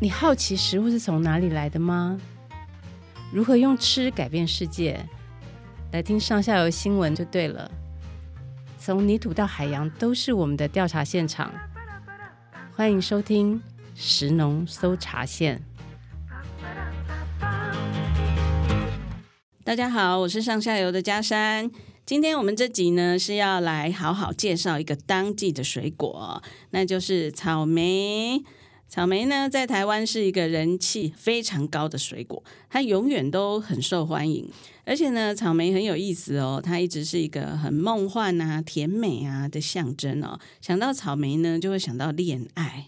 [0.00, 2.20] 你好奇食物是从哪里来的吗？
[3.32, 5.04] 如何用吃改变世界？
[5.90, 7.68] 来听上下游新闻就对了。
[8.78, 11.52] 从泥土到海洋，都是我们的调查现场。
[12.76, 13.60] 欢迎收听
[13.96, 15.60] 食农搜查线。
[19.64, 21.68] 大家好，我是上下游的佳珊。
[22.06, 26.40] 今天我们这集呢是要来好好介绍一个当季的水果，
[26.70, 28.44] 那就是草莓。
[28.88, 34.48] 草莓呢，在台湾是一个人气非常高的水果，它永远都很受欢迎。
[34.88, 40.40] 而且呢，草莓很有意思哦，它一直是一个很梦幻啊、甜美啊的象征哦。
[40.62, 42.86] 想到草莓呢，就会想到恋爱。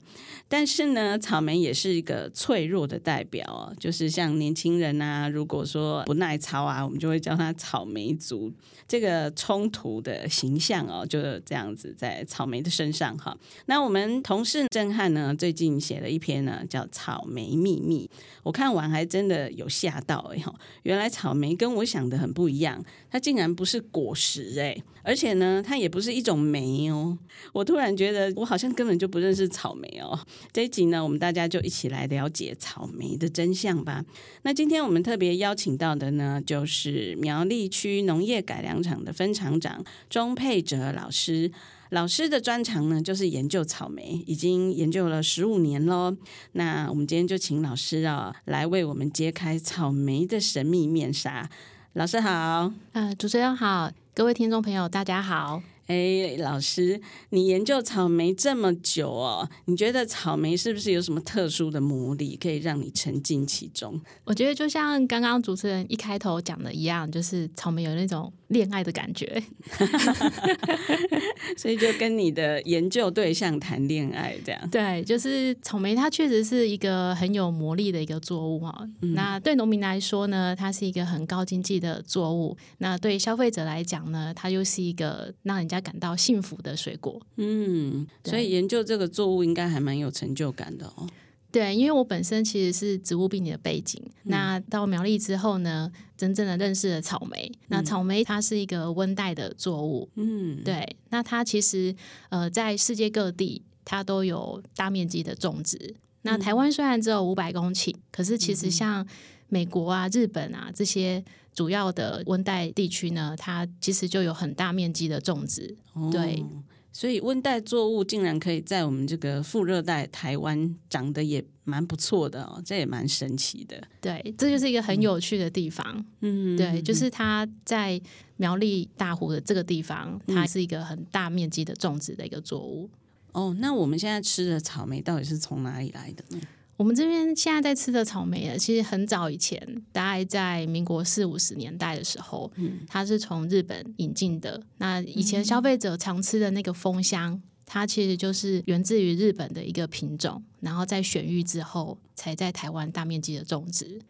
[0.49, 8.51] 但是呢，草莓也是一个脆弱的代表哦，就是像年轻人啊，如果说不耐操啊，我们就会叫它草莓族。
[8.89, 13.37] 这个冲突的形象哦，就这样子在草莓的身上哈。
[13.67, 18.11] 那我们同事郑汉呢，最近写了一篇呢，叫《草莓秘密》，
[18.43, 27.19] 我看完还真的有吓到哎哈，原来草莓跟我想的很不一样，它竟然不是果实哎，而且呢，它也不是一种莓哦。
[27.53, 30.19] 我突然觉得我好像根本就不认识草莓哦。
[30.53, 34.05] 这一集呢，我们大家就一起来了解草莓的真相吧。
[34.43, 41.51] 那今天我们特别邀请到的呢，就是苗栗区农业改良场的分场长钟佩哲老师。
[41.91, 46.17] 老师的专长呢，就是研究草莓，已经研究了十五年喽。
[46.53, 51.51] 那我们今天就请老师啊，来为我们揭开草莓的神秘面纱。
[51.95, 55.61] 老师好，呃，主持人好，各位听众朋友，大家好。
[55.91, 64.01] 哎，老师，你研究草莓这么久哦，你觉得草莓是不是有什么特殊的魔力，可以让你沉浸其中？
[64.23, 69.43] 我觉得就像刚刚主持人一开头讲的一样，就是草莓有那种恋爱的感觉，
[71.59, 74.71] 所以就跟你的研究对象谈恋爱这样。
[74.71, 78.89] 对，就是草莓，它确实是一个很有魔力的一个作物哈。
[79.03, 91.09] 嗯、那对农民来说呢，它是一个很高经济的作物；那对消费者来讲呢，它又是一个让人家感到幸福的水果，嗯，所以研究这个作物应该还蛮有成就感的哦。
[91.53, 97.51] 对，因为我本身其实是植物病理的背景，嗯、那到苗栗之后呢，真正的认识了草莓。
[97.53, 101.95] 嗯、那草莓它是一个温带的作物，嗯，对，那它其实
[102.29, 105.95] 呃在世界各地它都有大面积的种植。
[106.23, 109.05] 那台湾虽然只有五百公顷，可是其实像
[109.49, 111.25] 美国啊、日本啊这些。
[111.53, 116.45] 主要的温带地区呢，它其实就有很大面积的种植，哦、对，
[116.93, 123.81] 所以温带作物竟然可以在我们这个副热带台湾长得也蛮不错的哦，这也蛮神奇的。
[124.01, 126.05] 对，这就是一个很有趣的地方。
[126.21, 128.01] 嗯，对，就是它在
[128.37, 132.89] 苗栗大湖的这个地方，它是一个很大面积的种植的一个作物。
[133.33, 136.41] 哦，那我们现在吃的草莓到底是从哪里来的呢？
[136.81, 139.61] 我们这边现在在吃的草莓，其实很早以前，
[139.93, 144.59] 大概在民国四五十年代的时候，嗯，它是从日本引进的。
[144.79, 154.01] 那以前消费者常吃的那个丰香，它其实就是源自于日本的一个品种，然后在选育之后，才在台湾大面积的种植。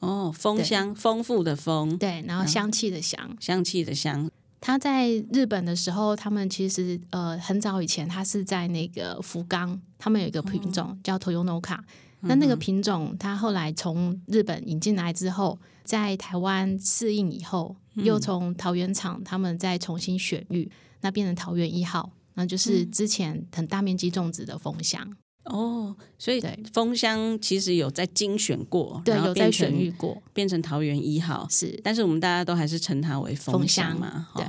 [0.00, 4.28] 哦，丰香，对丰富的丰，对，然后香气的香，香气的香。
[4.60, 11.78] 它在日本的时候，他们其实呃很早以前，它是在那个福冈，他们有一个品种、哦、叫 Toyonoka。
[12.20, 20.70] 那那个品种，它后来从日本引进来之后，在台湾适应以后，又从桃园厂他们再重新选育，
[21.02, 25.16] 那变成桃园一号，那就是之前很大面积种植的丰香。
[25.44, 31.46] 哦，所以丰香其实有在精选过，对，有在选育过，变成桃园一号。
[31.48, 34.44] 是，但是我们大家都还是称它为丰香嘛，对。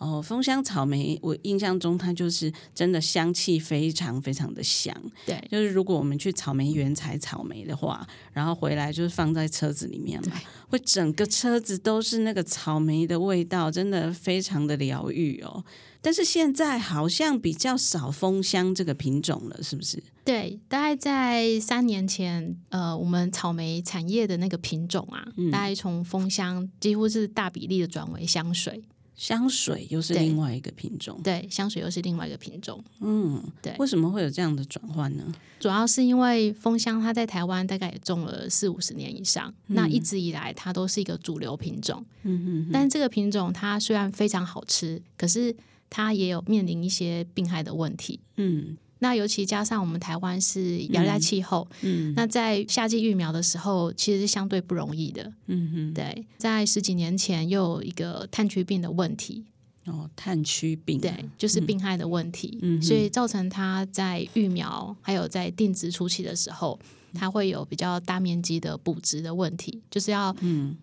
[0.00, 4.94] 哦，丰香草莓，我印象中它就是真的香气非常非常的香。
[5.26, 10.32] 对，就是如果我们去草莓园采草莓的话，然后回来就是放在车子里面嘛，
[10.70, 15.62] 会整个车子都是那个草莓的味道，真的非常的疗愈哦。
[16.00, 20.02] 但是现在好像比较少丰香这个品种了，是不是？
[20.24, 28.82] 对，大概在三年前，呃，我们草莓产业的那个品种啊，嗯、大概从丰香几乎是大比例的转为香水。
[29.20, 35.22] 香水又是另外一个品种，对，对，香水又是另外一个品种，嗯，对，为什么会有这样的转换呢？
[35.58, 45.54] 主要是因为蜂香它在台湾大概也种了四五十年以上，嗯、那一直以来它都是一个主流品种，嗯哼哼，但是这个品种它虽然非常好吃，可是
[45.90, 48.78] 它也有面临一些病害的问题，嗯。
[49.02, 59.46] 那尤其加上我们台湾是亚热带气候，嗯，嗯，那在夏季育苗的时候，其实是相对不容易的，嗯哼，对，在十几年前又有一个炭疽病的问题，
[59.86, 66.78] 哦，炭疽病，啊，对，就是病害的问题，嗯，所以造成它在育苗还有在定植初期的时候，
[67.14, 70.36] 它会有比较大面积的补植的问题，就是要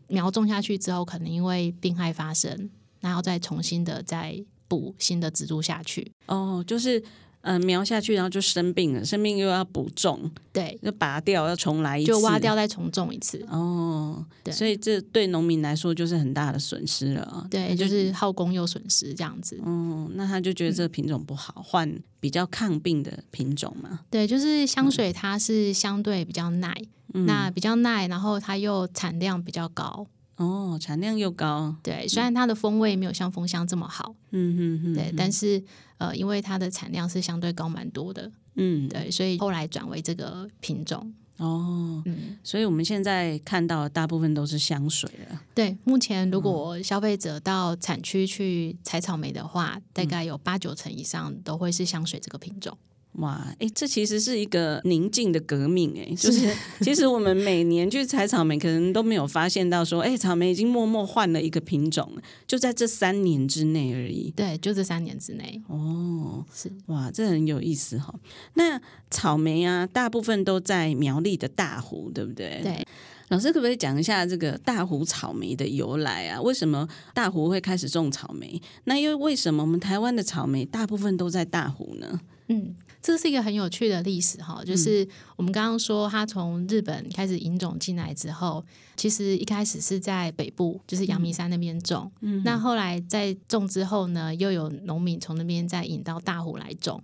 [0.08, 2.68] 苗种下去之后，可能因为病害发生，
[3.00, 6.12] 然后再重新的再补新的植株下去。
[6.26, 7.04] 哦，就是。
[7.48, 13.42] 嗯，苗下去，然后就生病了，生病又要补种，对，就拔掉，要重来一次，就挖掉再重种一次。
[13.50, 17.48] 哦，对，所以这对农民来说就是很大的损失了。
[17.50, 19.58] 对，就，就是耗工又损失这样子。
[19.64, 24.02] 哦，那他就觉得这个品种不好，换、嗯、比较抗病的品种嘛。
[24.10, 26.76] 对，就是香水，它是相对比较耐，
[27.14, 30.06] 嗯、那比较耐，然后它又产量比较高。
[30.38, 35.62] 哦，产量又高，对，虽然它的风味没有像蜂香这么好，嗯嗯嗯，对，但是
[35.98, 41.14] 呃，因为它的产量是相对高蛮多的，嗯，对，所以后来转为这个品种。
[41.38, 45.42] 哦，嗯，所以我们现在看到的大部分都是香水了。
[45.54, 52.76] 对，目前如果消费者到产区去采草莓的话，嗯，大概有八九成以上都会是香水这个品种。
[53.18, 56.48] 哇，哎，这其实是一个宁静的革命，哎，就是
[56.82, 62.12] 其实我们每年去采草莓，可能都没有发现到说，哎，草莓已经默默换了一个品种，
[62.46, 64.32] 就在这三年之内而已。
[64.36, 65.60] 对，就这三年之内。
[65.68, 68.14] 哦，是哇，这很有意思哈。
[68.54, 68.80] 那
[69.10, 72.62] 草莓啊，大部分都在苗栗的大湖，对不对？
[72.62, 72.86] 对。
[73.30, 76.42] 老师可不可以讲一下这个大湖草莓的由来啊？
[76.42, 78.62] 为什么大湖会开始种草莓？
[78.86, 82.22] 那因为为什么我们台湾的草莓大部分都在大湖呢？
[82.50, 82.76] 嗯。
[83.08, 85.08] 这是一个很有趣的历史哈，就是
[85.38, 88.62] 我们刚刚说，它从日本开始引种进来之后，
[88.98, 92.12] 其实一开始是在北部，就是阳明山那边种。
[92.20, 97.02] 嗯，那后来在种之后呢，又有农民从那边再引到大湖来种。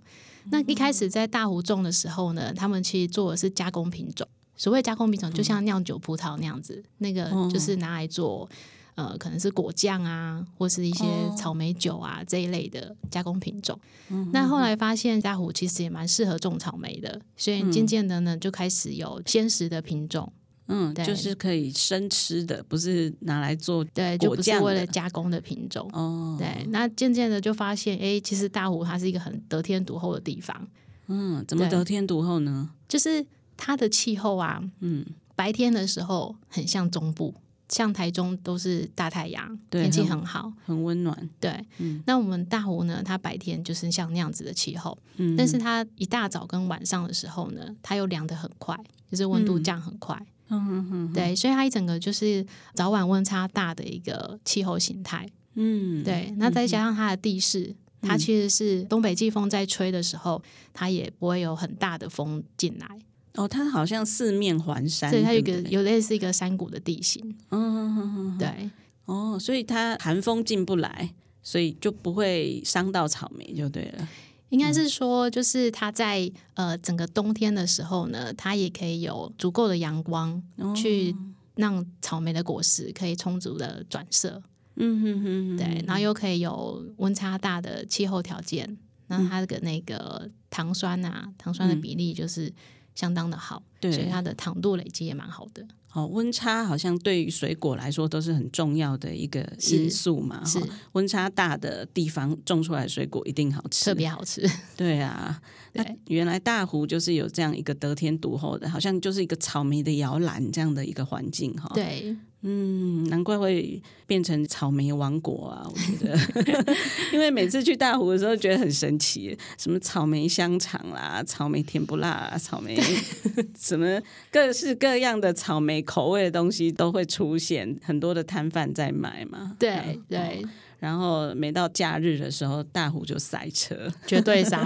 [0.50, 4.28] 那一开始在大湖种的时候呢，他们其实做的是加工品种。
[4.58, 8.46] 所谓加工品种，就像酿酒葡萄那样子，那个就是拿来做。
[8.94, 11.04] 呃，可能是果酱啊，或是一些
[11.36, 13.78] 草莓酒啊、哦、这一类的加工品种。
[14.08, 20.32] 嗯、那后来发现大湖其实也蛮适合种草莓的，所以渐渐的呢，就开始有鲜食的品种。
[20.66, 25.86] 嗯，就是可以生吃的，不是拿来做对，就不是为了加工的品种。
[25.92, 26.64] 哦，对。
[26.70, 30.66] 那渐渐的就发现，哎，其实大湖它是一个很得天独厚的地方。
[31.08, 32.70] 嗯，怎么得天独厚呢？
[32.88, 33.26] 就是
[33.58, 35.04] 它的气候啊，嗯，
[35.36, 37.34] 白天的时候很像中部。
[37.68, 41.28] 像台中都是大太阳，天气很好，很温暖。
[41.40, 43.02] 对，嗯，那我们大湖呢？
[43.04, 48.78] 它白天就是像那样子的气候，嗯，但是它一大早跟晚上的时候呢，它又凉得很快，
[49.10, 50.14] 就是温度降很快。
[50.50, 55.26] 嗯嗯嗯，对，所以它一整个就是早晚温差大的一个气候形态。
[55.54, 56.34] 嗯，对。
[56.36, 60.42] 那再加上它的地势，嗯，它其实是东北季风在吹的时候，
[60.74, 62.86] 它也不会有很大的风进来。
[63.34, 67.20] 哦，它好像四面环山，对，它有一个有类似一个山谷的地形，
[67.50, 68.70] 嗯嗯嗯，对，
[69.06, 74.08] 哦，所以它寒风进不来，所以就不会伤到草莓，就对了。
[74.50, 80.40] 应该是说，就是它在呃整个冬天的时候呢，它也可以有足够的阳光，
[80.76, 81.12] 去
[81.56, 84.40] 让草莓的果实可以充足的转色，
[84.76, 88.78] 嗯哼哼，对，然后又可以有温差大的气候条件，
[89.08, 92.52] 那它的那个糖酸啊，糖酸的比例就是。
[92.94, 95.66] 相当的好，对，所以它的糖度累积也蛮好的。
[95.92, 100.44] 哦，温差好像对于水果来说都是很重要的一个因素嘛。
[100.44, 100.58] 是，
[100.92, 104.44] 温差大的地方种出来水果一定好吃，特别好吃。
[104.76, 105.40] 对啊，
[105.74, 111.70] 那原来大湖就是有这样一个得天独厚的，好像就是一个草莓的摇篮这样的一个环境哈。
[111.74, 112.16] 对。
[112.46, 115.66] 嗯，难怪会变成草莓王国啊！
[115.66, 116.06] 我觉
[116.52, 116.76] 得，
[117.10, 122.78] 因为每次去大湖的时候，觉得很神奇，什么草莓香肠啦、草莓甜不辣、草莓
[123.58, 123.98] 什么
[124.30, 129.56] 各式各样的草莓口味的东西都会出现，很多的摊贩在卖嘛。
[129.58, 130.18] 对对。
[130.44, 130.48] 哦
[130.84, 134.62] 然后每到假日的时候，大湖就塞车， 绝对塞。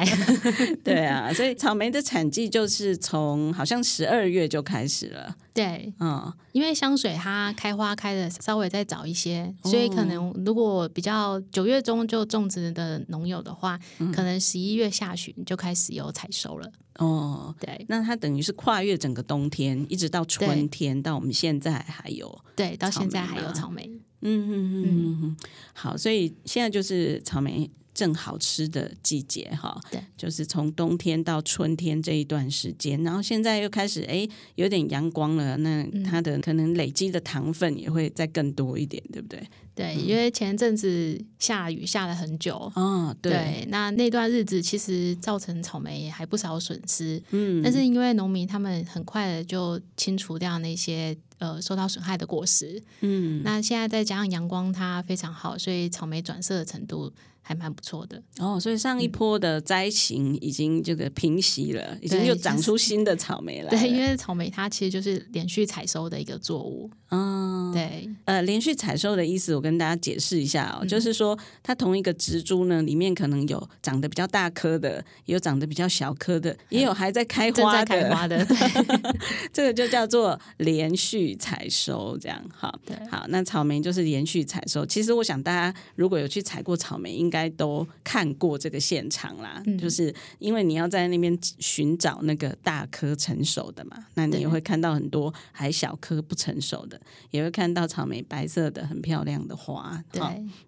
[0.82, 5.36] 对啊，所以 草莓的产季就是从好像十二月就开始了。
[5.54, 16.68] 对，嗯，因为香水它开花开的稍微再早一些，所以可能如果比较九月中就种植的农友的话，嗯、可能十一月下旬就开始有采收了。
[16.96, 23.88] 哦，对，那它等于是跨越整个冬天，一直到春天，到我们现在还有，对，到现在还有草莓。
[24.20, 25.36] 嗯嗯嗯嗯嗯，
[25.72, 39.42] 好，所以现在就是草莓正好吃的季节哈，对，就是从冬天到春天这一段时间，然后现在又开始哎有点阳光了，那它的可能累积的糖分也会再更多一点，对不对？
[39.74, 52.82] 对，因为前阵子下雨下了很久，哦，对，对，那那段日子其实造成草莓还不少损失，嗯，但是因为农民他们很快的就清除掉那些呃受到损害的果实。
[53.00, 57.12] 嗯，那现在再加上阳光，它非常好，所以草莓转色的程度。
[57.40, 63.70] 还蛮不错的哦，所以上一波的灾情已经这个平息了，嗯、已经又长出新的草莓来了。
[63.70, 66.90] 对，因为草莓它其实就是连续采收的一个作物。
[67.10, 78.56] 嗯，对，呃，连续采收的意思，我跟大家解释一下哦，嗯、就是说它同一个植株呢，里面可能有长得比较大颗的，也有长得比较小颗的，也有还在开花开花的，对，
[79.58, 82.78] 这个就叫做连续采收，这样好。
[82.86, 84.86] 对，好，那草莓就是连续采收。
[84.86, 87.48] 其实我想大家如果有去采过草莓，应该。
[87.58, 97.00] 都看过这个现场啦，嗯、就是因为你要在那边寻找那个大颗成熟的嘛，那你也会看到很多还小颗不成熟的，
[97.32, 100.00] 也会看到草莓白色的很漂亮的花。
[100.12, 100.22] 对，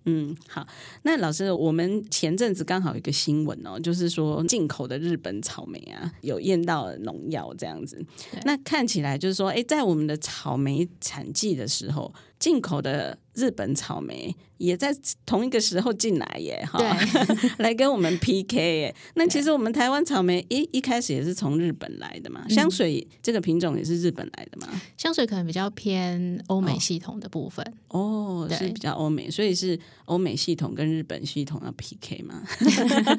[0.07, 0.67] 嗯，好。
[1.03, 8.05] 那老师，我们前阵子刚好有一个新闻哦，就是说进口的日本草莓啊，有验到农药这样子。
[8.45, 12.11] 那看看起来就是说，哎，在我们的草莓产季的时候，
[12.41, 13.17] 进口的。
[13.33, 14.95] 日本草莓也在
[15.25, 18.95] 同一个时候进来耶，哈对， 来跟我们 PK 耶。
[19.15, 24.69] 那其实我们台湾草莓一一开始也是从日本来的嘛，香水这个品种也是日本来的嘛。
[24.97, 32.43] 香水可能比较偏欧美系统的部分哦，对是比较欧美，所以是欧美系统跟日本系统要 PK 嘛。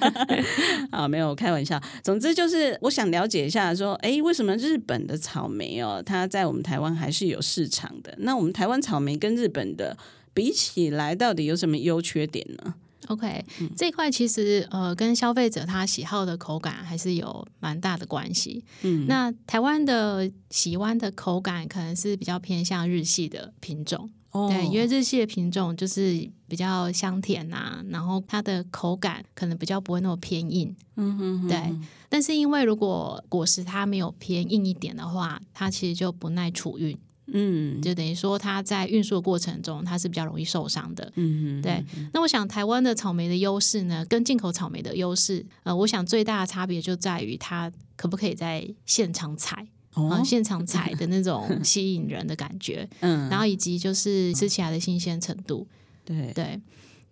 [0.91, 1.81] 啊，没有开玩笑。
[2.03, 8.13] 总之就是我想了解一下，说，哎，为什么日本的草莓哦，它在我们台湾还是有市场的？
[8.19, 9.97] 那我们台湾草莓跟日本的
[10.33, 12.75] 比起来，到底有什么优缺点呢
[13.07, 18.63] ？OK，、嗯、这一块其实呃，跟消费者他喜好的口感还是有蛮大的关系。
[18.83, 30.73] 嗯，那台湾的喜欢的口感可能是比较偏向日系的品种，哦、对，因为日系的品种就是比较香甜呐、啊，然后它的口感可能比较不会那么偏硬。
[30.95, 31.75] 嗯哼，哼，对。
[32.07, 36.97] 但是因为如果果实它没有偏硬一点的话，它其实就不耐储运。
[37.33, 41.11] 嗯，就等于说它在运输的过程中，它是比较容易受伤的。
[41.15, 41.83] 嗯嗯，对。
[42.13, 52.87] 那我想台湾的草莓的优势呢，跟进口草莓的优势，呃，我想最大的差别就在于它可不可以在现场采，哦、呃，现场采的那种 吸引人的感觉。
[52.99, 55.67] 嗯，然后以及就是吃起来的新鲜程度。
[56.03, 56.59] 对对。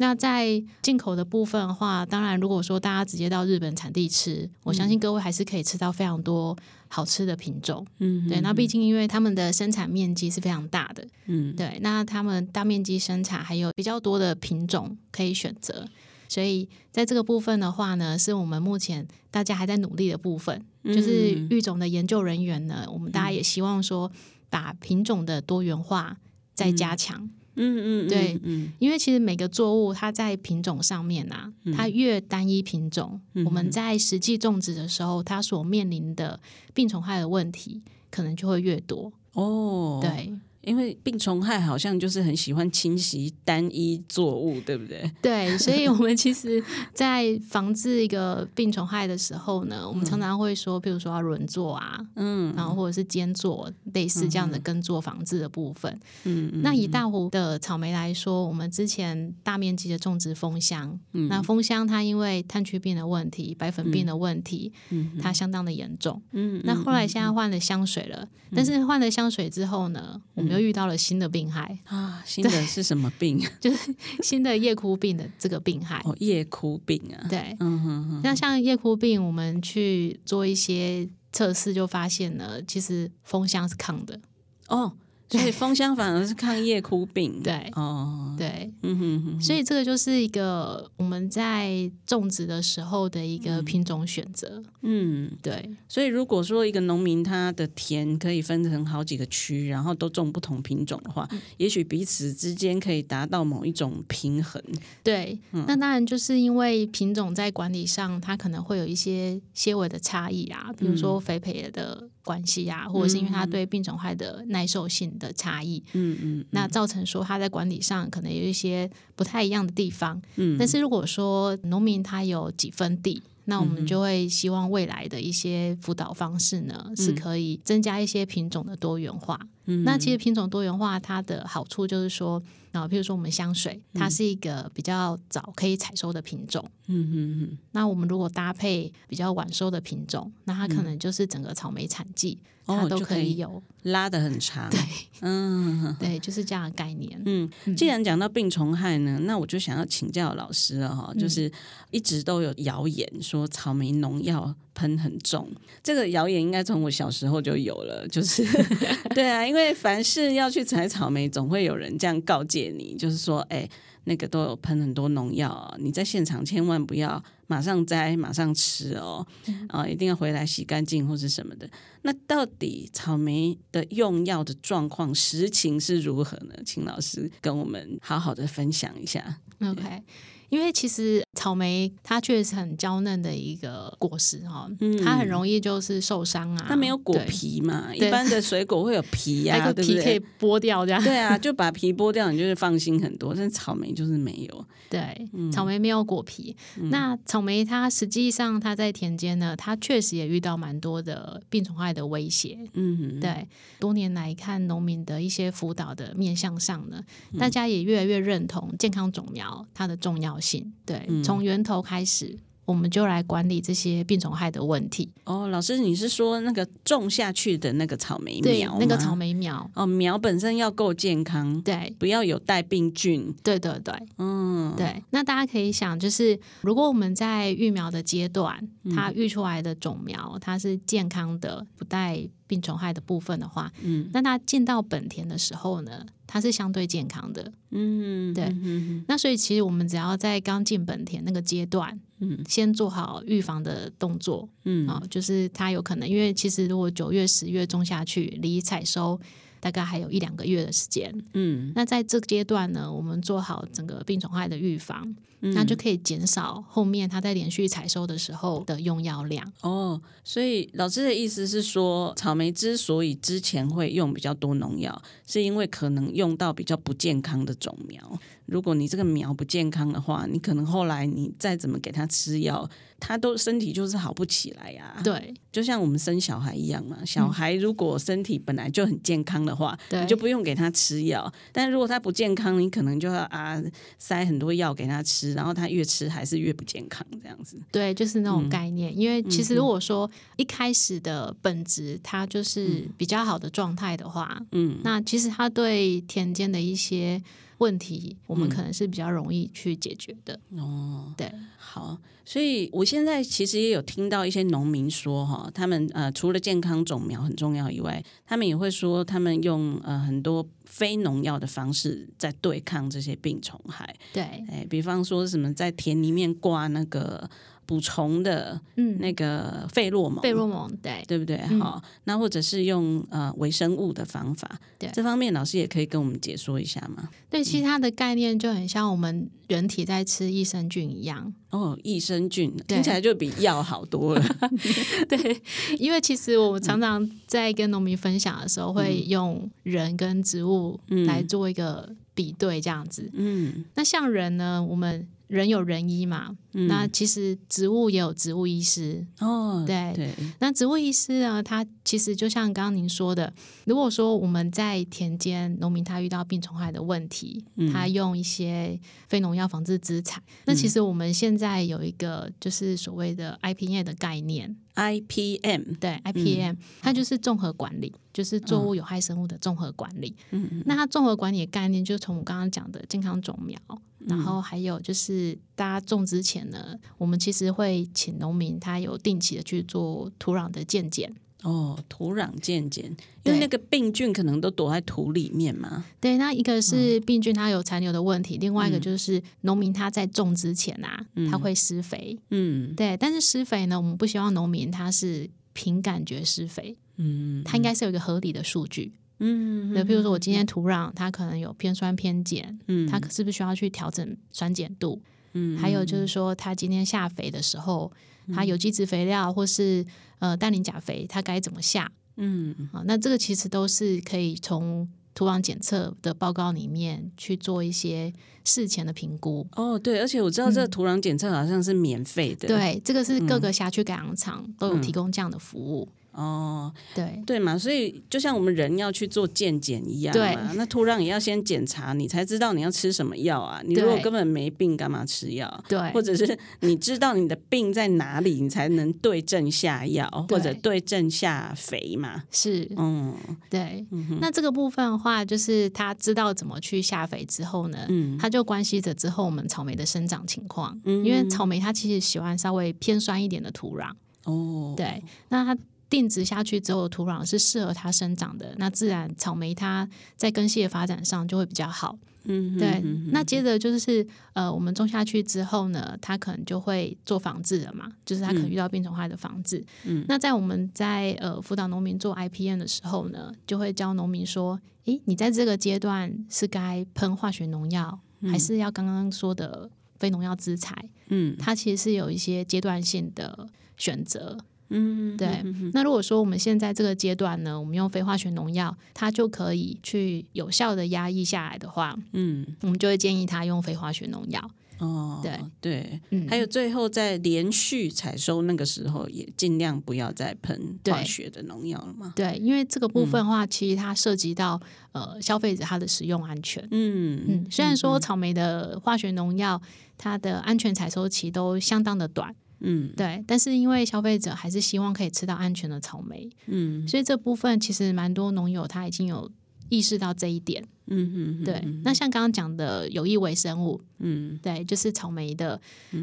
[0.02, 6.56] 那在进口的部分的话，当然如果说大家直接到日本产地吃，我相信各位还是可以吃到非常多。
[6.92, 15.88] 好吃的品种，嗯，对，那毕竟因为他们的生产面积是非常大的，嗯，对，那他们大面积生产还有比较多的品种可以选择，
[16.28, 24.12] 所以在这个部分的话呢，是我们目前大家还在努力的部分，嗯、就是育种的研究人员呢，我们大家也希望说
[24.50, 26.18] 把品种的多元化
[26.56, 27.24] 再加强。
[27.24, 36.40] 嗯嗯嗯，对，嗯，因为其实每个作物它在品种上面啊，它越单一品种，我们在实际种植的时候，它所面临的
[36.74, 40.00] 病虫害的问题可能就会越多哦。
[40.02, 40.34] 对。
[40.62, 45.10] 因为病虫害好像就是很喜欢侵袭单一作物，对不对？
[45.22, 46.64] 对，所以我们其实，
[46.94, 56.00] 在防治一个病虫害的时候呢，我们常常会说，譬如说要轮作啊，嗯，然后或者是间作，类似这样的耕作防治的部分。
[56.26, 66.22] 嗯，那以大湖的草莓来说，我们之前大面积的种植蜂箱，嗯，那蜂箱它因为炭疽病的问题、白粉病的问题，嗯，它相当的严重。
[66.34, 72.22] 嗯，那后来现在换了香水了，但是换了香水之后呢，我们又遇到了新的病害啊！
[72.26, 73.40] 新的是什么病？
[73.60, 77.28] 就是新的叶枯病的这个病害哦，叶枯病啊。
[77.30, 78.22] 对，嗯哼哼。
[78.24, 84.20] 那像叶枯病，我们去做一些测试，就发现了，其实风箱是抗的
[84.68, 84.94] 哦。
[85.30, 87.72] 所以丰香反而是抗叶枯病，对。
[87.76, 95.70] 哦，对，嗯哼哼，所以这个就是一个我们在种植的时候的一个品种选择，嗯，对。
[95.88, 104.62] 所以如果说一个农民他的田可以分成好几个区，然后都种不同品种的话，嗯、也许彼此之间可以达到某一种平衡。
[105.04, 129.40] 对，嗯、那当然就是因为品种在管理上，它可能会有一些些微的差异啊，比如说肥培的关系啊，或者是因为它对病虫害的耐受性的差异，嗯嗯，那造成说它在管理上可能有一些不太一样的地方，嗯，但是如果说农民他有几分地，那我们就会希望未来的一些辅导方式呢，嗯、是可以增加一些品种的多元化。
[129.66, 132.40] 嗯，那其实品种多元化它的好处就是说，
[132.72, 142.38] 啊，譬如说我们香水，它是一个比较早可以采收的品种，嗯嗯嗯，那我们如果搭配比较晚收的品种，那它可能就是整个草莓产季。
[142.76, 144.80] 它都可以有拉的很长，对，
[145.22, 147.22] 嗯，对，就是这样的概念。
[147.26, 151.52] 嗯，既然讲到病虫害呢，那我就想要请教老师了哈，就是
[151.92, 155.50] 一直都有谣言说草莓农药喷很重，
[155.82, 158.46] 这个谣言应该从我小时候就有了，就是
[159.16, 159.70] 对啊，因为。
[159.80, 163.70] 凡事要去采草莓，总会有人这样告诫你，就是说，哎、欸，
[164.04, 169.26] 那个都有喷很多农药啊，你在现场千万不要马上摘、马上吃哦，
[169.70, 171.68] 啊，一定要回来洗干净或是什么的。
[172.04, 176.54] 那到底草莓的用药的状况实情是如何呢？
[176.64, 179.40] 请老师跟我们好好的分享一下。
[179.62, 180.04] OK。
[180.50, 186.66] 因为其实草莓它确实是很娇嫩的一个果实哈，嗯，它很容易就是受伤啊。
[186.68, 189.98] 它没有果皮嘛，一般的水果会有皮 呀，啊，对不对？
[189.98, 191.04] 皮可以剥掉这样。
[191.04, 193.34] 对啊，就把皮剥掉，你就是放心很多。
[193.34, 194.66] 但是草莓就是没有。
[194.90, 196.56] 对，草莓没有果皮。
[196.80, 202.58] 嗯，那草莓它实际上它在田间呢，它确实也遇到蛮多的病虫害的威胁。
[202.74, 203.48] 嗯，对。
[203.80, 207.02] 多年来看农民的一些辅导的面向上呢，
[207.38, 210.74] 大家也越来越认同健康种苗它的重要性。
[210.86, 212.28] 对，从源头开始。
[212.28, 215.10] 嗯我们就来管理这些病虫害的问题。
[215.24, 218.78] 哦，老师，你是说那个种下去的那个草莓苗？
[218.80, 223.34] 那个草莓苗哦，苗本身要够健康，对，不要有带病菌。
[223.42, 225.04] 对对对，嗯，对。
[225.10, 228.62] 那大家可以想，就是如果我们在育苗的阶段，
[228.96, 237.54] 它育出来的种苗它是健康的，不带病虫害的部分的话，嗯，那它进到本田的时候呢，它是相对健康的。
[237.70, 238.46] 嗯，对。
[238.46, 241.98] 嗯，那所以其实我们只要在刚进本田那个阶段。
[242.22, 249.18] 嗯，先做好预防的动作，嗯，啊，就是它有可能，因为其实如果九月、十月种下去，离采收
[249.60, 255.16] 大概还有一两个月的时间，嗯，那在这个阶段呢，我们做好整个病虫害的预防。
[255.42, 260.02] 嗯、那就可以减少后面它在连续采收的时候的用药量哦。
[260.22, 268.20] 所以老师的意思是说，草莓之所以之前会用比较多农药，是因为可能用到比较不健康的种苗。
[268.50, 275.02] 如果你这个苗不健康的话，你可能后来你再怎么给它吃药，它都身体就是好不起来呀、啊。
[275.04, 276.98] 对，就像我们生小孩一样嘛。
[277.06, 281.32] 小孩如果身体本来就很健康的话，嗯、你就不用给他吃药。
[281.52, 283.62] 但如果他不健康，你可能就要啊
[283.98, 285.34] 塞很多药给他吃。
[285.34, 287.58] 然后他越吃还是越不健康，这样子。
[287.72, 288.92] 对，就是那种概念。
[288.94, 297.22] 嗯、因为其实如果说一开始的本质它就是比较好的状态的话，嗯，那其实它对田间的一些
[297.60, 300.38] 问题，我们可能是比较容易去解决的。
[300.58, 301.98] 哦，对，好。
[302.26, 310.48] 所以我现在其实也有听到一些农民说，哈，他们呃除了健康种苗很重要以外，他们也会说他们用呃很多。
[310.70, 317.28] 非农药的方式在对抗这些病虫害，对，哎，比方说什么在田里面挂那个
[317.70, 321.38] 捕虫的，嗯，那个费洛蒙，费洛蒙，对，对不对？
[321.60, 327.08] 好、嗯，那或者是用呃微生物的方法，对，这方面老师也可以跟我们解说一下吗？
[327.30, 331.32] 对，其实它的概念就很像我们人体在吃益生菌一样。
[331.52, 334.38] 哦，益生菌听起来就比药好多了。
[335.08, 335.42] 对，
[335.78, 343.10] 因为其实我常常在跟农民分享的时候，会用人跟植物来做一个比对，这样子。
[343.14, 345.08] 嗯，那像人呢，我们。
[345.30, 349.64] 人有人医嘛，嗯、那其实植物也有植物医师哦。
[349.64, 353.32] 对，对，那植物医师呢，他其实就像刚刚您说的，
[353.66, 370.16] 如果说我们在田间，农民他遇到病虫害的问题，嗯、他用一些非农药防治资产，嗯、那其实我们现在有一个就是所谓的 IPA 的概念，IPM 对 IPM，、嗯、它就是综合管理，就是作物有害生物的综合管理。
[370.32, 373.60] 嗯，那它综合管理的概念，就从我刚刚讲的健康种苗。
[374.08, 381.14] 然后还有就是，大家种之前呢，我们其实会请农民他有定期的去做土壤的鉴检。
[381.44, 382.86] 哦，土壤健检，
[383.24, 385.86] 因为那个病菌可能都躲在土里面嘛。
[386.02, 392.18] 对，那一个是病菌它有残留的问题，嗯、另外一个就是农民他在种之前啊，嗯、他会施肥。
[392.32, 396.76] 嗯，对，但是施肥呢，我们不希望农民他是凭感觉施肥。
[396.98, 398.92] 嗯，他应该是有一个合理的数据。
[399.20, 405.02] 嗯，那比如说我今天土壤它可能有偏酸偏碱，嗯，它是不是需要去调整酸碱度？
[405.34, 407.92] 嗯，还有就是说，它今天下肥的时候，
[408.34, 409.86] 它有机质肥料或是
[410.20, 411.92] 呃氮磷钾肥，它该怎么下？
[412.18, 418.14] 嗯，好，那这个其实都是可以从土壤检测的报告里面去做一些
[418.44, 419.46] 事前的评估。
[419.56, 422.48] 哦，对，而且我知道这个土壤检测好像是免费的。
[422.48, 425.88] 嗯，对，这个是各个辖区改良场都有提供这样的服务。
[426.12, 433.62] 哦，对对嘛，所以就像我们人要去做健检一样嘛，对那土壤也要先检查，你才知道你要吃什么药啊。
[433.64, 435.64] 你如果根本没病，干嘛吃药？
[435.70, 442.24] 对，或者是你知道你的病在哪里，你才能对症下药，或者对症下肥嘛。
[442.32, 443.16] 是，嗯，
[443.50, 443.86] 对。
[443.92, 453.92] 嗯、那这个部分的话，就是他知道怎么去下肥之后呢，嗯，他就关系着之后我们草莓的生长情况，嗯、因为草莓它其实喜欢稍微偏酸一点的土壤。
[454.26, 455.58] 哦，对，那它。
[455.90, 461.98] 定植下去之后的土壤是适合它生长的，那自然草莓它在根系的发展上就会比较好。
[462.26, 462.84] 嗯，对。
[463.12, 469.66] 那接着就是呃，我们种下去之后呢，它可能就会做防治了嘛，就是它可能遇到病虫害的防治。
[469.86, 480.76] 嗯，那在我们在呃辅导农民做 IPM 的时候呢，就会教农民说，诶，你在这个阶段是该喷化学农药，嗯、还是要刚刚说的非农药资材？
[481.08, 483.48] 嗯，它其实是有一些阶段性的
[483.78, 484.38] 选择。
[484.70, 485.44] 嗯，对。
[485.74, 494.50] 那如果说我们现在这个阶段呢，我们用非化学农药，它就可以去有效的压抑下来的话，嗯，我们就会建议他用非化学农药。
[494.78, 502.14] 哦，对对，嗯，还有最后在连续采收那个时候，也尽量不要再喷化学的农药了嘛。
[502.16, 504.58] 对，因为这个部分的话，嗯、其实它涉及到
[504.94, 506.66] 呃消费者他的使用安全。
[506.72, 509.62] 嗯嗯，虽然说草莓的化学农药，
[509.98, 512.34] 它的安全采收期都相当的短。
[512.62, 519.32] 嗯，对，但是因为消费者还是希望可以吃到安全的草莓，嗯，所以这部分其实蛮多农友他已经有
[519.70, 521.64] 意识到这一点，嗯嗯，对。
[521.84, 525.60] 那像刚刚讲的有益微生物，嗯，对，就是草莓的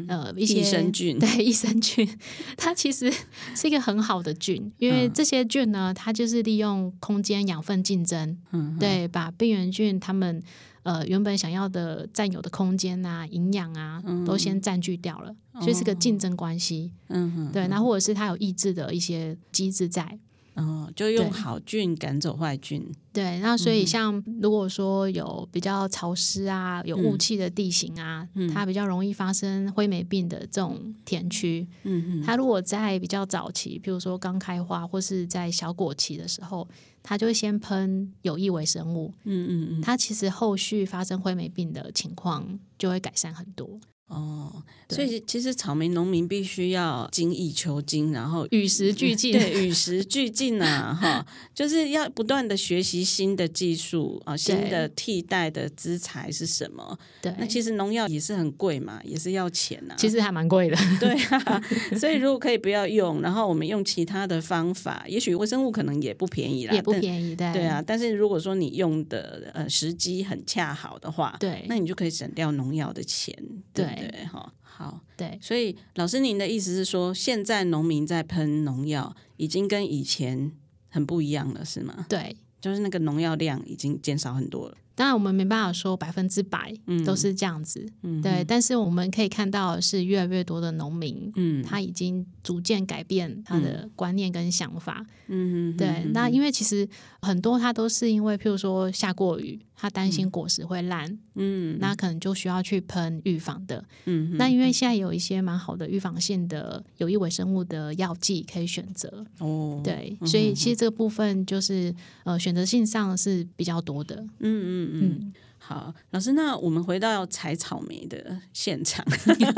[0.07, 2.07] 呃一些益生菌，对，益生菌，
[2.55, 3.11] 它其实
[3.55, 10.41] 是一个很好的菌，因为这些菌呢，它就是利用空间养分竞争，嗯，对，把病原菌它们。
[10.87, 16.93] 呃，原本想要的占有的空间啊，营养啊，嗯、都先占据掉了，所以是个竞争关系。
[17.09, 20.17] 嗯，对，那或者是他有抑制的一些机制在。
[20.57, 22.85] 哦，就用好菌赶走坏菌。
[23.13, 31.67] 对，那所以像如果说有比较潮湿啊、有雾气的地形啊，嗯、它比较容易发生灰霉病的这种田区。
[31.83, 36.67] 嗯嗯，它如果在比较早期，比如说刚开花或是在小果期的时候，
[37.01, 39.13] 它就会先喷有益微生物。
[39.23, 43.79] 嗯嗯嗯，它其实后续发生灰霉病的情况就会改善很多。
[44.07, 56.97] 哦，所以其实草莓农民必须要精益求精，然后与时俱进，对，与时俱进啊，哈，就是要不断的学习新的技术啊，新的替代的资材是什么？
[57.21, 61.61] 对，那其实农药也是很贵嘛，也是要钱呐、啊，其实还蛮贵的，对啊。
[61.99, 67.83] 所以如果可以不要用，然后我们用其他的方法，也许微生物可能也不便宜啦，也不便宜，对，对啊。
[67.85, 73.37] 但是如果说你用的呃时机很恰好的话，对，那你就可以省掉农药的钱，
[73.73, 73.96] 对。
[73.99, 80.51] 对哈，好，对，所以老师，您的意思是说，现在农民在喷农药已经跟以前
[80.89, 82.05] 很不一样了，是吗？
[82.07, 84.77] 对，就是那个农药量已经减少很多了。
[84.97, 86.73] 当然，我们没办法说百分之百
[87.05, 88.43] 都是这样子，嗯、对。
[88.43, 96.03] 但是我们可以看到，是越来越多的农民，嗯，他已经逐渐改变他的观念跟想法，嗯对。
[96.15, 96.89] 那因为其实
[97.21, 104.35] 很多他都是因为，譬如说下过雨，他担心果实会烂，嗯，那可能就需要去喷预防的，嗯。
[104.35, 110.17] 那因为现在有一些蛮好的预防性的有益微生物的药剂可以选择，哦，对。
[110.25, 114.86] 所以其实这个部分就是呃选择性上是比较多的，嗯嗯。
[114.89, 119.05] 嗯，好，老师，那我们回到采草莓的现场，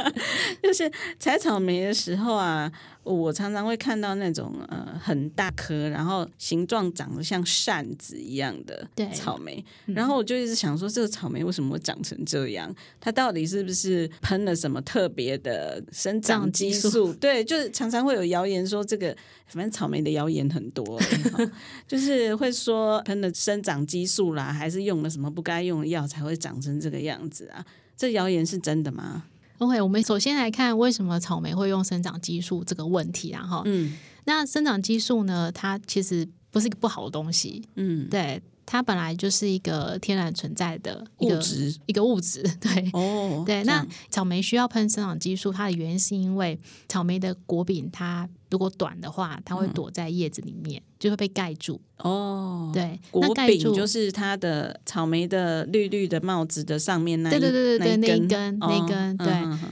[0.63, 2.71] 就是采草莓的时候啊。
[3.03, 12.73] 我常常会看到那种呃很大颗，然后形状长得像扇子一样的草莓，然后我就一直想说，这个草莓为什么会长成这样？
[12.99, 17.11] 它到底是不是喷了什么特别的生长激素？
[17.13, 19.15] 对，就是常常会有谣言说这个，
[19.47, 21.01] 反正草莓的谣言很多，
[21.87, 27.65] 就是会说喷了生长激素啦，还是用了什么不该用的药才会长成这个样子啊？
[27.97, 29.23] 这谣言是真的吗
[29.59, 33.93] ？OK，我们首先来看为什么草莓会用生长激素这个问题，然后，嗯，
[34.25, 38.41] 那生长激素呢，它其实不是一个不好的东西，嗯，对。
[38.71, 43.63] 它本来就是一个天然存在的一个物质，一个物质，对，哦，对。
[43.63, 51.79] 那草莓需要喷生长激素，它的原因是因为草莓的果柄，它如果短的话，它会躲在叶子里面，嗯、就会被盖住。
[51.97, 59.27] 哦，对，果柄就是它的草莓的绿绿的帽子的上面那一，对对对对对，那一根那一根，对，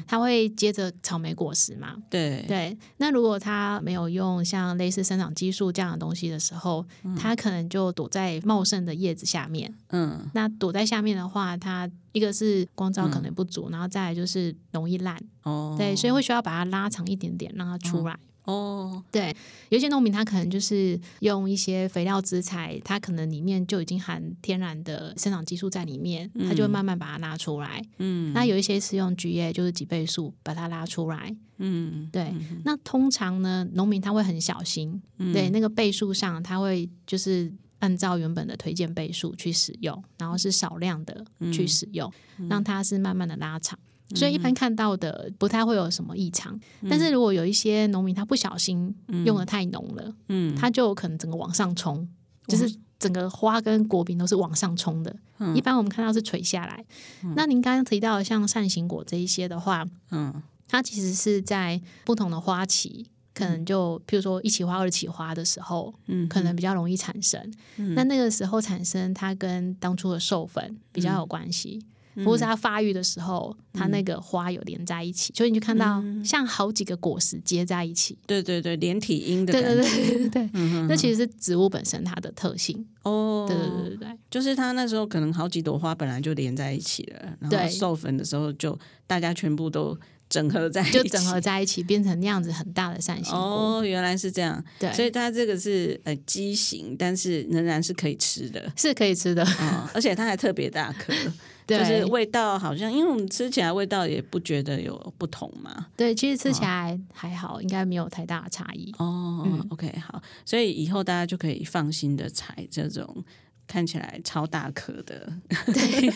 [0.06, 1.96] 它会接着草莓果实嘛。
[2.10, 2.44] 对。
[2.48, 2.78] 对。
[2.98, 6.86] 那如果它没有用像类似生长激素这样的东西的时候，
[7.18, 19.36] 它可能就躲在茂盛的叶子下面，嗯，那躲在下面的话，它一个是光照可能不足，嗯、然后再来就是容易烂，哦，对，所以会需要把它拉长一点点，让它出来，哦，哦对，
[19.70, 37.54] 有些农民他可能就是用一些肥料资材，它可能里面就已经含天然的生长激素在里面，他就会慢慢把它拉出来，嗯，那有一些是用 GA，就是几倍数把它拉出来，嗯，对，嗯、那通常呢，农民他会很小心，嗯、对，那个倍数上他会就是。
[37.80, 43.78] 按照原本的推荐倍数去使用，然后是少量的去使用，嗯、让它是慢慢的拉长。
[44.16, 46.60] 所以一般看到的不太会有什么异常。
[46.82, 52.10] 嗯、但是如果有一些农民他不小心用的太浓了，嗯，他就有可能整个往上冲，嗯、
[52.48, 55.16] 就是整个花跟果柄都是往上冲的。
[55.40, 56.86] 嗯、一般我们看到是垂下来。
[57.24, 60.34] 嗯、那您刚刚提到的像扇形果这一些的话，嗯，
[60.68, 63.08] 它其实是在不同的花期。
[63.34, 67.40] 可能就譬如说一起花、二起花的时候，嗯，可能比较容易产生。
[67.76, 71.86] 嗯，那那个时候产生，它跟当初的授粉比较有关系，嗯、
[72.26, 78.18] 或者是它发育的时候，嗯、它那个花有连在一起，所以你就看到像好几个果实接在一起。
[78.26, 79.76] 对对对，连体婴的感觉。
[79.76, 80.50] 对对对对
[80.88, 82.86] 那其实是植物本身它的特性。
[83.04, 89.98] 哦，对对对对对，就是它那时候可能好几朵花本来就连在一起了，然后授粉的时候就大家全部都。
[90.30, 93.34] 整合在一起，就整合在一起，变成那样子很大的扇形。
[93.34, 94.64] 哦，原来是这样。
[94.80, 99.44] 对，所以它这个是呃畸形，但是仍然是可以吃的，是可以吃的。
[99.44, 101.14] 哦，而且它还特别大颗，
[101.66, 105.88] 对就是味道好像，因为我们吃起来味道也不觉得有不同嘛。
[105.96, 108.94] 对，其实吃起来还好，哦，应该没有太大的差异。
[109.00, 113.24] 哦，嗯，OK，好，所以以后大家就可以放心的采这种。
[113.68, 115.32] 看起来超大颗的，
[115.66, 116.10] 对，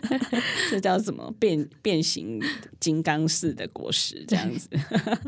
[0.70, 2.40] 这叫什么变变形
[2.78, 4.68] 金刚式的果实这样子。
[4.68, 4.80] 对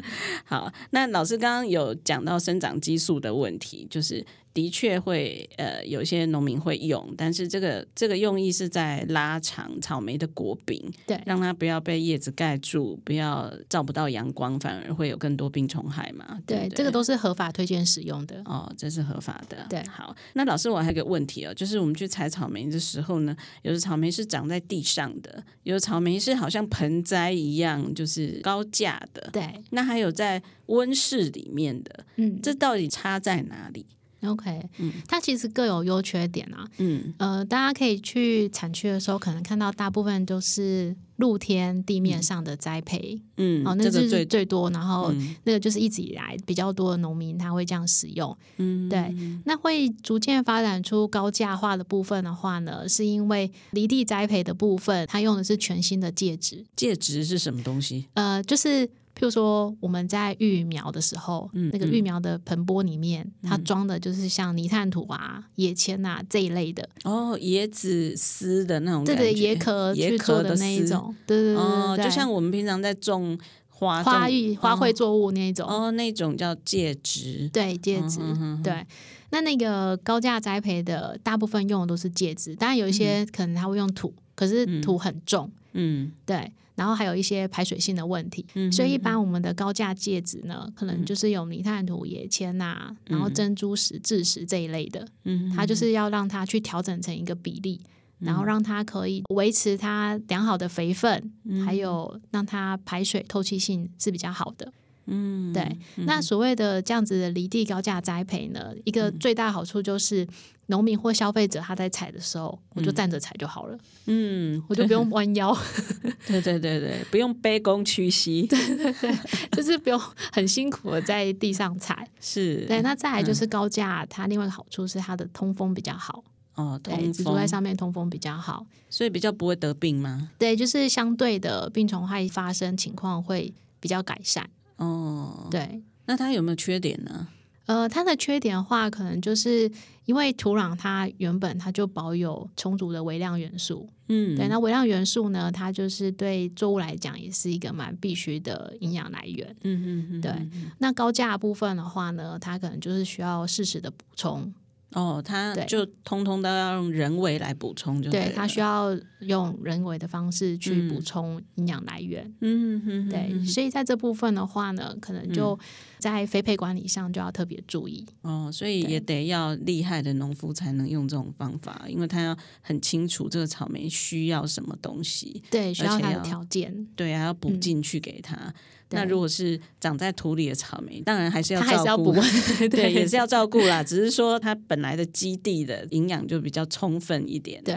[0.45, 4.25] 好，那老师刚刚有讲到生长激素的问题，就是。
[4.55, 16.39] 的确会，呃，有些农民会用，但是这个这个用意是在拉长草莓的果柄，对，让它不要被叶子盖住，不要照不到阳光，反而会有更多病虫害嘛。
[16.47, 18.43] 对，对，对，这个都是合法推荐使用的。
[18.45, 19.67] 哦，这是合法的。
[19.71, 29.31] 对，好，那老师我还有一个问题哦，就是我们去采草莓的时候呢，有的草莓是长在地上的，有的草莓是好像盆栽一样，就是高架的。
[29.33, 33.87] 对，那还有在温室里面的，嗯，这到底差在哪里
[34.25, 36.67] ？OK，嗯，它其实各有优缺点啊。
[36.79, 43.21] 嗯，呃，大家可以去产区的时候，可能看到大部分都是露天地面上的栽培。
[43.37, 45.13] 嗯，哦，那就是最最多，然后
[45.45, 48.37] 那个就是一直以来比较多的农民他会这样使用。
[48.59, 56.65] 嗯，对，那会逐渐发展出高价化的部分的话呢，是因为离地栽培的部分，它用的是全新的介质。
[56.77, 58.07] 介质是什么东西？
[58.15, 58.89] 呃，就是。
[59.15, 66.89] 譬如说，我们在育苗的时候，嗯、那个育苗的盆钵里面，嗯、它装的就是像泥炭土啊、野签啊这一类的。
[67.05, 78.87] 哦，椰子丝的那种，对对，椰壳去做的那一种，对对对，对，哦，就像我们平常在种花花艺花卉作物那一种，哦，那种叫介质，对介质，嗯、哼哼哼对。
[79.31, 86.53] 那那个高价栽培的大部分用的都是介质，当然有一些可能它会用土，嗯、可是土很重，嗯，对。
[86.83, 97.81] 然后还有一些排水性的问题，所以一般我们的高价介质呢，可能就是有泥炭土、野签呐、然后珍珠石、蛭石这一类的，嗯它就是要让它去调整成一个比例，
[98.19, 104.73] 嗯、然后让它可以维持它良好的肥分，嗯、还有让它排水透气性是比较好的。
[105.07, 105.63] 嗯，对。
[105.97, 110.27] 嗯、那所谓的这样子的离地高价栽培呢，一个最大好处就是
[110.73, 113.79] 农民或消费者他在采的时候，嗯、我就站着采就好了。
[114.07, 115.55] 嗯，我就不用弯腰。
[116.27, 118.47] 对对对对，不用卑躬屈膝。
[118.49, 119.19] 对对对，
[119.53, 120.01] 就是不用
[120.33, 122.09] 很辛苦的在地上采。
[122.21, 122.65] 是。
[122.67, 126.25] 对，那再来就是高架，它另外一个好处是它的通风比较好。
[126.55, 130.31] 哦，对，植株在上面通风比较好，所以比较不会得病吗？
[130.39, 134.49] 对，就是相对的病虫害发生情况会比较改善。
[134.77, 137.29] 哦，对，那它有没有缺点呢？
[137.67, 139.71] 呃，它的缺点的话，可能就是
[140.05, 150.33] 因为土壤它原本它就保有充足的微量元素，嗯，对，那微量元素呢，它就是对作物来讲也是一个蛮必须的营养来源，嗯嗯嗯，对，
[150.79, 154.53] 那高价部分的话呢，它可能就是需要适时的补充。
[154.93, 162.25] 哦，它就通通都要用人为来补充就对，对，它需要用人为的方式去补充营养来源。
[162.41, 165.59] 嗯嗯嗯，对，所以在这部分的话呢，可能就
[165.99, 168.07] 在肥配管理上就要特别注意。
[168.23, 178.53] 哦，所以也得要厉害的农夫才能用这种方法，因为他要很清楚这个草莓需要什么东西，对，需要它的条件，对，还要补进去给他。
[178.93, 182.13] 那如果是长在土里的草莓，当然还是要照顾，
[182.59, 183.83] 对，对，也是要照顾啦。
[183.83, 187.63] 只是说它本来的基地的营养就比较充分一点。
[187.65, 187.75] 对，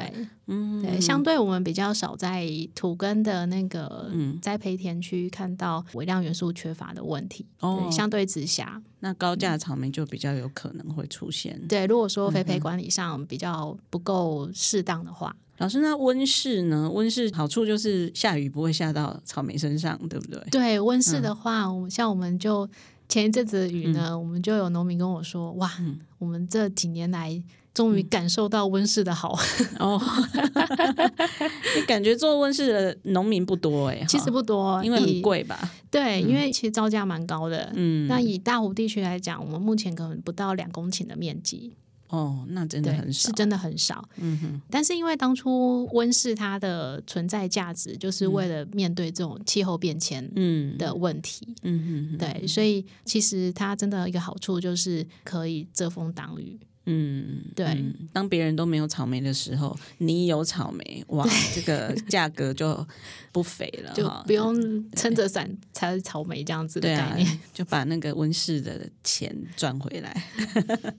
[0.48, 7.46] 嗯，对，相对我们比较少在土根的那个栽培田区看到微量元素缺乏的问题。
[7.92, 11.60] 相对之下，那高价草莓就比较有可能会出现。
[11.68, 15.36] 对，如果说肥培管理上比较不够适当的话。
[15.58, 16.92] 老师，那温室呢？
[16.92, 20.40] 温室好处就是下雨不会下到草莓身上，对不对？
[20.52, 22.70] 对，温室的话，嗯、像我们就
[23.08, 27.42] 前一阵子的雨呢，嗯、我们就有农民跟我说：“哇，嗯、我们这几年来
[27.76, 29.38] 终于感受到温室的好
[29.78, 30.02] 哦。
[31.76, 35.72] 你感觉做温室的农民不多哎，其实不多，因为很贵吧？
[35.92, 37.72] 对，因为其实造价蛮高的。
[37.76, 41.76] 嗯，那以大湖地区来讲，我们目前可能不到两公顷的面积。
[42.08, 44.08] 哦，那真的很少，是真的很少。
[44.18, 51.56] 嗯哼，但是因为当初温室它的存在价值，就是为了面对这种气候变迁嗯的问题。
[51.64, 56.58] 嗯哼，对，所以其实它真的一个好处就是可以遮风挡雨。
[56.86, 57.84] 嗯，对。
[58.14, 62.86] 当别人都没有草莓的时候，你有草莓，哇，这个价格就
[63.32, 64.56] 不菲了， 就不用
[64.92, 70.24] 撑着伞才是草莓这样子的概念，啊，就把那个温室的钱赚回来。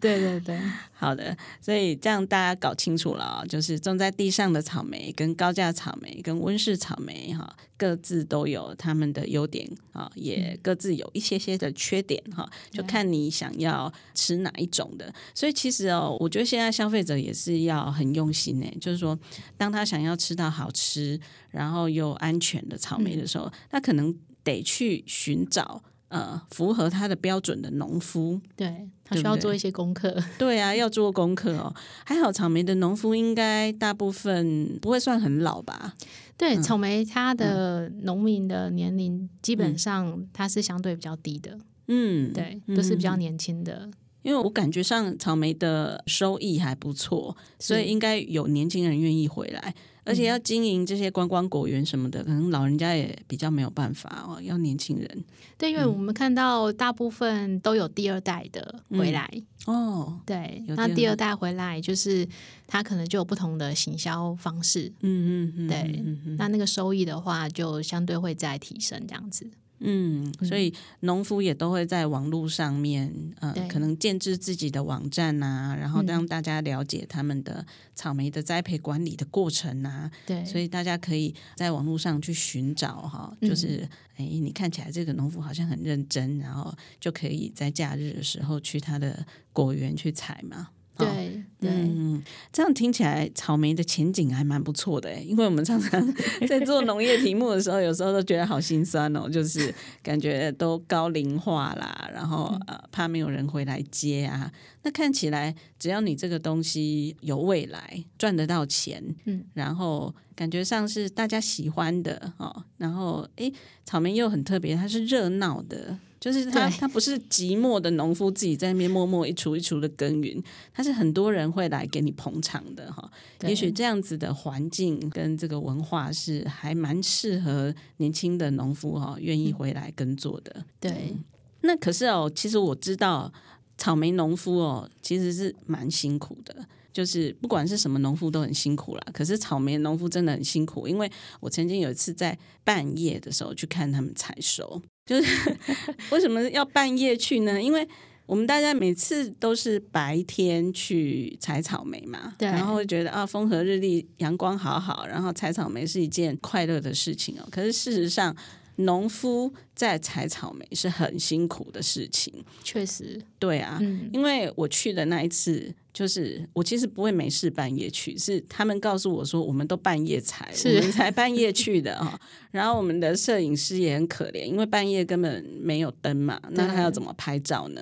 [0.01, 0.61] 对 对对，
[0.93, 15.13] 好的，所以这样大家搞清楚了啊，就是种在地上的草莓、跟高价草莓、跟温室草莓哈，各自都有他们的优点啊，也各自有一些些的缺点哈，就看你想要吃哪一种的。
[15.35, 15.87] 所以其实。
[15.87, 18.67] 哦，我觉得现在消费者也是要很用心呢。
[18.81, 19.19] 就是说，
[19.57, 21.19] 当他想要吃到好吃，
[21.51, 24.13] 然后又安全的草莓的时候，嗯、他可能
[24.43, 28.41] 得去寻找呃符合他的标准的农夫。
[28.55, 30.17] 对，他需要做一些功课。
[30.39, 31.75] 对，啊，要做功课哦。
[32.05, 35.95] 还好，草莓的农夫应该大部分不会算很老吧？
[36.37, 41.59] 对，草莓它的农民的年龄基本上它是相对比较低的。
[41.89, 43.89] 嗯，对，都是比较年轻的。
[44.23, 49.73] 因为我感觉上草莓的收益还不错，所以应该有年轻人愿意回来，
[50.07, 55.25] 而且要经营这些观光果园什么的，可能老人家也比较没有办法哦，要年轻人。
[55.59, 59.29] 对，因为我们看到大部分都有第二代的回来、
[59.67, 62.27] 嗯、哦，对，那第二代回来就是
[62.67, 66.05] 他可能就有不同的行销方式，嗯嗯嗯，对，
[66.39, 69.47] 那那个收益的话就相对会再提升这样子。
[69.81, 80.11] 嗯，所以农夫也都会在网络上面，呃，可能建置自己的网站啊，然后让大家了解他们的草莓的栽培管理的过程啊。
[80.25, 90.69] 对，所以大家可以在网络上去寻找哈，就是哎，你看起来这个农夫好像很认真，然后就可以在假日的时候去他的果园去采嘛。
[90.99, 96.15] 对、哦、对，嗯，这样听起来草莓的前景还蛮不错的诶，因为我们常常
[96.49, 104.51] 在做农业题目的时候，有时候都觉得好心酸哦，就是感觉都高龄化啦，然后呃怕没有人回来接啊。
[104.83, 113.53] 那看起来只要你这个东西有未来，赚得到钱，嗯，然后感觉上是大家喜欢的哦，然后诶，
[113.85, 115.99] 草莓又很特别，它是热闹的。
[116.19, 123.11] 就是他，他不是寂寞的农夫自己在那边默默一锄一锄的耕耘，他是很多人会来给你捧场的哈。
[123.43, 130.65] 也许这样子的环境跟这个文化是还蛮适合年轻的农夫哈，愿意回来耕作的。
[130.81, 131.15] 对，
[131.61, 133.33] 那可是哦，其实我知道
[133.77, 136.67] 草莓农夫哦，其实是蛮辛苦的。
[136.93, 144.81] 就是不管是什么农夫都很辛苦啦，可是草莓农夫真的很辛苦，因为我曾经有一次在半夜的时候去看他们采收。
[145.07, 145.57] 就是
[146.11, 147.63] 为什么要半夜去呢？
[147.63, 147.89] 因为
[148.27, 157.47] 我们大家每次都是白天去采草莓嘛，对，然后会觉得啊，风和日丽，阳光好好，然后采草莓是一件快乐的事情哦。
[157.53, 158.35] 可是事实上，
[158.77, 162.33] 农夫在采草莓是很辛苦的事情。
[162.63, 165.75] 确实，对啊，嗯，因为我去的那一次。
[165.97, 172.21] 就是我其实不会没事半夜去，是他们告诉我说，我们都半夜采，我们才半夜去的哈。
[172.51, 177.81] 然后我们的摄影师也很可怜，因为半夜根本没有灯嘛，那他要怎么拍照呢？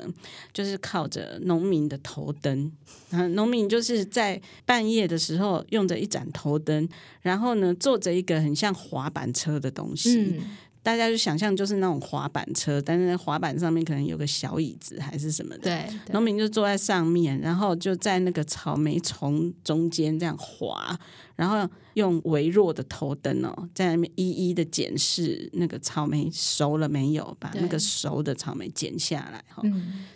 [0.52, 2.70] 就是靠着农民的头灯。
[3.10, 6.88] 啊，农民就是在半夜的时候用着一盏头灯，
[7.20, 10.36] 然后呢坐着一个很像滑板车的东西。
[10.38, 15.62] 嗯大家就想象就是那种滑板车，但是滑板上面可能有个小椅子还是什么的。
[15.62, 20.94] 对，农民就坐在上面，然后就在那个草莓丛中间这样滑，
[21.36, 29.62] 然后用微弱的头灯哦，在那边一一的检视那个草莓熟了没有，把那个熟的草莓剪下来哈。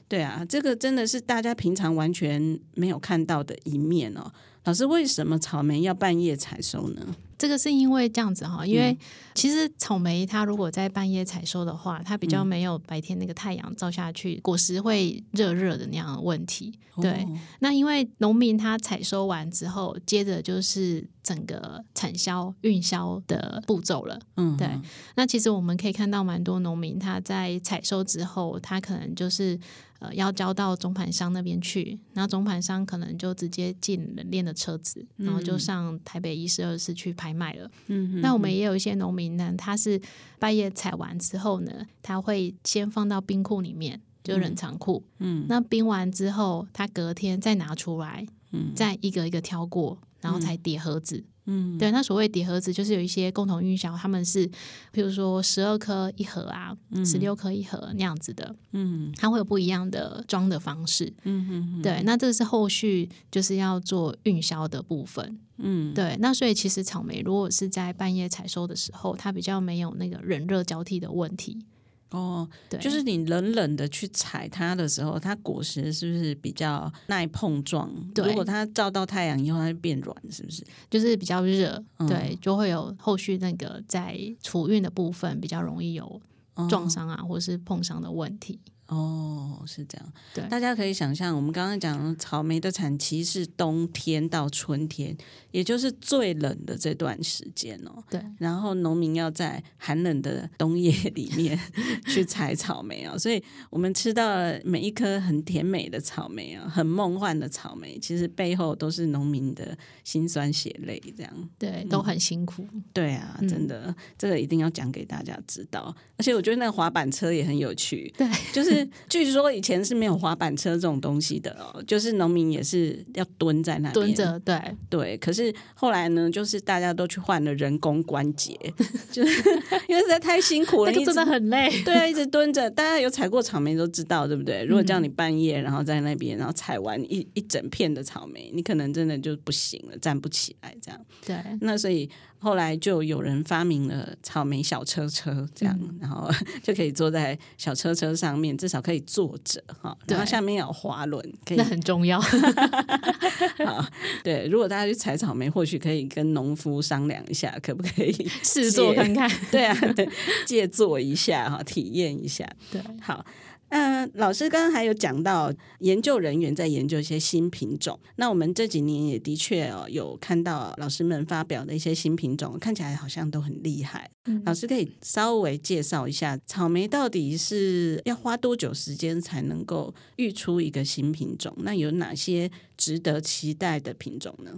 [0.07, 4.31] 对啊，这个真的是大家平常完全没有看到的一面哦。
[4.65, 7.17] 老师，为什么草莓要半夜采收呢？
[7.39, 8.99] 这个是因为这样子哈，因为
[9.35, 16.77] 其实草莓它如果在半夜采收的话，它比较没有白天那个太阳照下去，果实会热热的那样的问题。
[17.01, 17.25] 对，
[17.61, 24.19] 那因为农民他采收完之后，接着就是整个产销、运销的步骤了。
[24.37, 24.69] 嗯，对。
[25.17, 29.59] 那其实我们可以看到，蛮多农民他在采收之后，他可能就是。
[30.01, 37.69] 呃，要交到中盘商那边去，然后中盘商可能就直接进冷链的车子，然后就上台北一四二市去拍卖了。
[37.89, 40.01] 嗯，那我们也有一些农民呢，他是
[40.39, 45.03] 半夜采完之后呢，他会先放到冰库里面，就冷藏库。
[45.19, 51.25] 嗯，那冰完之后，他隔天再拿出来，嗯，再一个一个挑过，然后才叠盒子。
[51.51, 54.47] 嗯，对，那所谓叠盒子，就是有一些共同运销，他们是，
[54.93, 71.65] 比如说十二颗一盒啊，十六颗一盒那样子的，嗯，它会有不一样的装的方式，嗯哼，对，那这是后续就是要做运销的部分，嗯，对，那所以其实草莓如果是在半夜采收的时候，它比较没有那个冷热交替的问题。
[72.11, 77.93] 哦，对，就是你冷冷的去踩它的时候，它果实是不是比较耐碰撞？
[78.15, 80.65] 对，如果它照到太阳以后，它就变软，是不是？
[80.89, 86.21] 就是比较热，嗯、对，就会有后续那个在储运的部分比较容易有
[86.69, 88.59] 撞伤啊，哦、或是碰伤的问题。
[88.87, 90.13] 哦，是这样。
[90.33, 95.15] 对，大家可以想象，我们刚刚讲草莓的产期是冬天到春天，
[95.51, 98.03] 也就是最冷的这段时间哦。
[98.09, 98.19] 对。
[98.39, 101.61] 然后农民要在寒冷的冬夜 里面
[102.07, 104.27] 去采草莓啊、哦，所以我们吃到
[104.65, 111.49] 每一颗很甜美的草莓啊，很梦幻的草莓，其实背后都是农民的辛酸血泪，这样。
[111.59, 112.67] 对，都很辛苦。
[112.73, 115.95] 嗯、对啊，真的，嗯、这个一定要讲给大家知道。
[116.17, 118.13] 而且我觉得那个滑板车也很有趣。
[118.17, 118.89] 对，就是。
[119.09, 125.17] 据说以前是没有滑板车这种东西的哦，就是农民也是要蹲在那边蹲着，对对。
[125.19, 128.57] 可是后来呢，就是大家都去换了人工关节，
[129.11, 129.51] 就是
[129.89, 131.71] 因为实在太辛苦了，那个真的很累。
[131.85, 132.71] 对啊，一直蹲着。
[132.71, 134.65] 大家有采过草莓都知道，对不对？
[134.65, 141.01] 如果叫你半夜然后在那边，然后采完一一整片的草莓，你可能真的就不行了，站不起来这样。
[141.27, 142.09] 对，那所以。
[142.41, 146.31] 后来就有人发明了草莓小车车，这样，嗯、然后
[146.63, 149.97] 就可以坐在小车车上面，至少可以坐着哈。
[150.07, 152.21] 然后下面有滑轮，可以那很重要。
[153.65, 153.85] 好，
[154.23, 159.31] 对，如果大家去采草莓，或许可以跟农夫商量一下，可不可以试坐看看？
[159.51, 160.09] 对啊，对，
[160.47, 162.49] 借坐一下哈，体验一下。
[162.71, 163.25] 对，好。
[163.71, 167.99] 嗯、呃，老师刚刚还有讲到研究人员在研究一些新品种。
[168.17, 174.11] 那我们这几年也的确哦，有看到老师们发表的一些新品种，看起来好像都很厉害。
[174.25, 181.55] 嗯、老师可以稍微介绍一下，草莓到底是要花多久时间才能够育出一个新品种？
[181.59, 184.53] 那有哪些值得期待的品种呢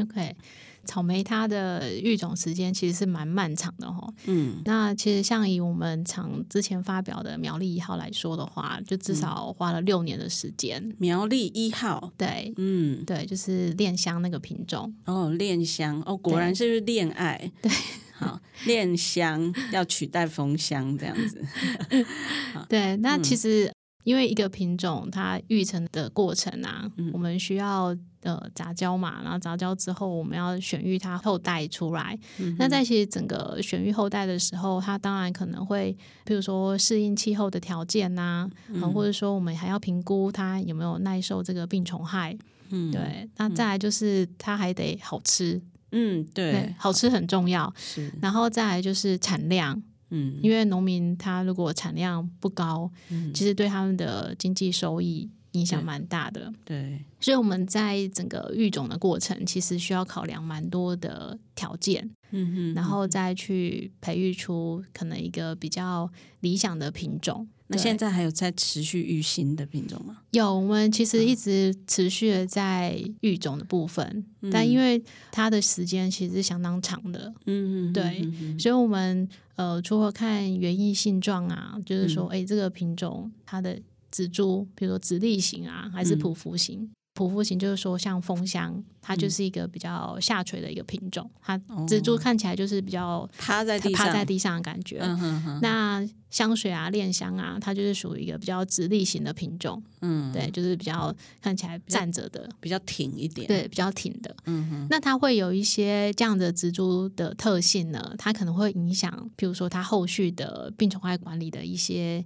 [0.00, 0.36] ？OK。
[0.84, 10.80] 草莓它的育种时间其实是蛮漫长的哈，嗯，那其实像以我们厂之前发表的苗栗一号来说的话，就至少花了六年的时间。
[10.82, 14.94] 嗯、苗栗一号，对，嗯，对，就是恋香那个品种。
[15.04, 17.70] 哦，恋香，哦，果然是恋爱，对，
[18.18, 21.44] 好，恋香要取代丰香这样子。
[22.54, 23.66] 好对，那其实。
[23.66, 23.74] 嗯
[24.04, 32.18] 因为一个品种它育成的过程啊，嗯、我们需要呃杂交嘛，然后杂交之后我们要选育它后代出来。
[32.38, 42.36] 嗯、那在其实整个选育后代的时候，它当然可能会，比如说适应气候的条件呐、啊，嗯、或者说我们还要评估它有没有耐受这个病虫害。
[42.70, 43.28] 嗯，对。
[43.36, 45.60] 那再来就是它还得好吃。
[45.92, 47.72] 嗯，对，对，好吃很重要。
[47.76, 48.12] 是。
[48.20, 49.82] 然后再来就是产量。
[50.12, 56.52] 嗯，因为农民他如果产量不高，嗯，其实对他们的经济收益影响蛮大的。
[56.64, 67.46] 对，对，所以我们在整个育种的过程，其实需要考量蛮多的条件，嗯哼，然后再去培育出可能一个比较理想的品种。
[67.72, 70.18] 那现在还有在持续育新的品种吗？
[70.32, 83.80] 有，我们其实一直持续的在育种的部分，嗯、但因为它的时间其实是相当长的，嗯嗯，对，所以我们呃，除了看园艺性状啊，就是说，哎、嗯，这个品种它的
[84.10, 86.80] 植株，比如说直立型啊，还是匍匐型。
[86.80, 95.00] 嗯匍匐型就是说，像蜂箱，它就是一个比较下垂的一个品种，它植株看起来就是比较趴在地上，趴在地上的感觉。
[95.00, 99.82] 嗯、哼哼，那香水啊、恋香啊，它就是属于一个比较直立型的品种。
[100.00, 103.46] 嗯，对，就是比较看起来站着的，比较挺一点。
[103.48, 104.34] 对，比较挺的。
[104.46, 112.24] 嗯哼，那它会有一些这样的植株的特性呢，它可能会影响，比如说它后续的病虫害管理的一些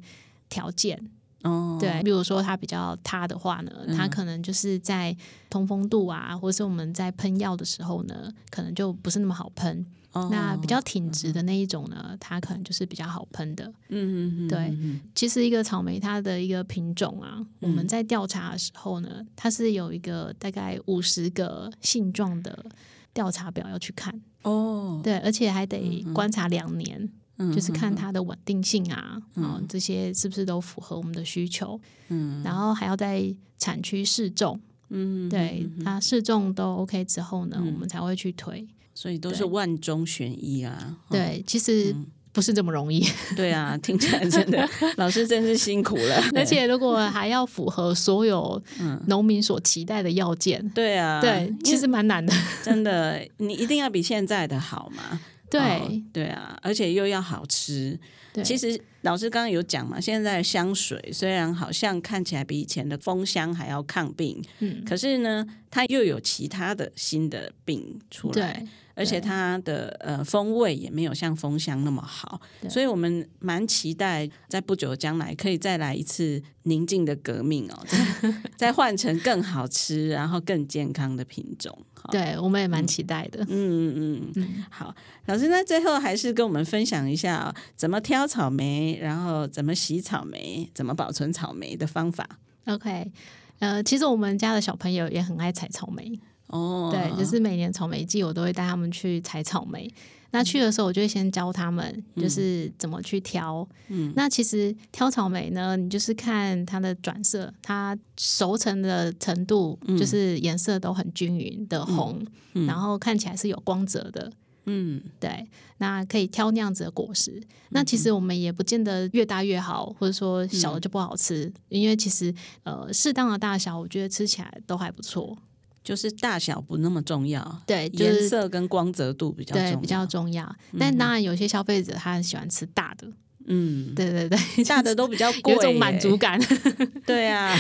[0.51, 1.11] 条件。
[1.45, 5.17] 哦，对，比如说它比较塌的话呢，嗯、它可能就是在
[5.49, 9.87] 通风度啊，或者是我们在喷药的时候呢，可能就不是那么好喷。
[10.13, 13.65] 哦、那比较挺直的那一种呢，嗯、它可能就是比较好喷的。
[13.89, 15.01] 嗯嗯嗯，对。
[15.13, 22.65] 其实一个草莓它的一个品种啊，嗯、我们在调查的时候呢，它是有一个大概五十个性状的
[23.13, 24.15] 调查表要去看。
[24.45, 26.99] 哦，对，而且还得观察两年。
[27.03, 27.11] 嗯
[27.55, 31.81] 就是看它的稳定性啊，嗯、哦，这些是不是都符合我们的需求？
[32.09, 34.61] 嗯，然后还要在产区试种，
[34.91, 38.67] 嗯，对，它试种都 OK 之后呢，嗯、我们才会去推。
[38.95, 40.97] 所以都是万中选一啊。
[41.11, 41.93] 对，其实
[42.31, 43.05] 不是这么容易。
[43.35, 44.69] 对啊，听起来真的
[44.99, 46.23] 老师真是辛苦了。
[46.37, 48.63] 而 且如果还要符合所有
[49.09, 52.33] 农民所期待的要件，嗯、对啊，对，其实蛮难的。
[52.63, 55.21] 真的，你一定要比现在的好嘛？
[55.51, 57.99] 对、哦，对啊，而且又要好吃。
[58.43, 68.67] 其实老师刚刚有讲嘛，现在的香水虽然好像看起来比以前的风香还要抗病，嗯，可是呢，它又有其他的新的病出来。
[68.95, 78.35] 对而且它的呃风味也没有像蜂香那么好，所以我们蛮期待在不久的将来可以再来一次宁静的革命哦，再
[78.69, 81.77] 再换成更好吃然后更健康的品种。
[82.11, 83.41] 对，我们也蛮期待的。
[83.45, 92.29] 嗯嗯嗯嗯，好，老师，那最后还是跟我们分享一下哦，怎么挑草莓，然后怎么洗草莓，怎么保存草莓的方法。
[92.67, 93.11] OK，
[93.59, 96.21] 呃，其实我们家的小朋友也很爱采草莓。
[96.49, 99.93] 哦，对，就是每年草莓季，我都会带他们去采草莓。
[100.31, 103.67] 那去的时候，我就会先教他们，就是怎么去挑。
[103.87, 112.21] 嗯，那其实挑草莓呢，你就是看它的转色，它熟成的程度，就是颜色都很均匀的红，
[112.55, 114.33] 嗯，然后看起来是有光泽的。
[114.67, 115.47] 嗯，对，
[115.79, 117.41] 那可以挑那样子的果实。
[117.69, 122.35] 那其实我们也不见得越大越好，或者说小的就不好吃，因为其实
[122.65, 125.39] 呃，适当的大小，我觉得吃起来都还不错。
[125.85, 130.51] 就是大小不那么重要，对，就是、颜色跟光泽度比较重比较重要。
[130.79, 133.07] 但当然，有些消费者他很喜欢吃大的，
[133.47, 136.41] 嗯，对对对， 大的都比较贵，有种满足感。
[137.07, 137.55] 对啊，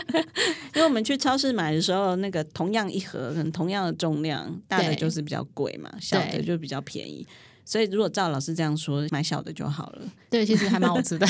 [0.74, 7.26] 因为我们去超市买的时候，那个同样一盒，可能同样的重量，大的就是比较贵嘛，小的就比较便宜。
[7.68, 10.02] 所以，如果赵老师这样说，买小的就好了。
[10.30, 11.26] 对，其实还蛮好吃的。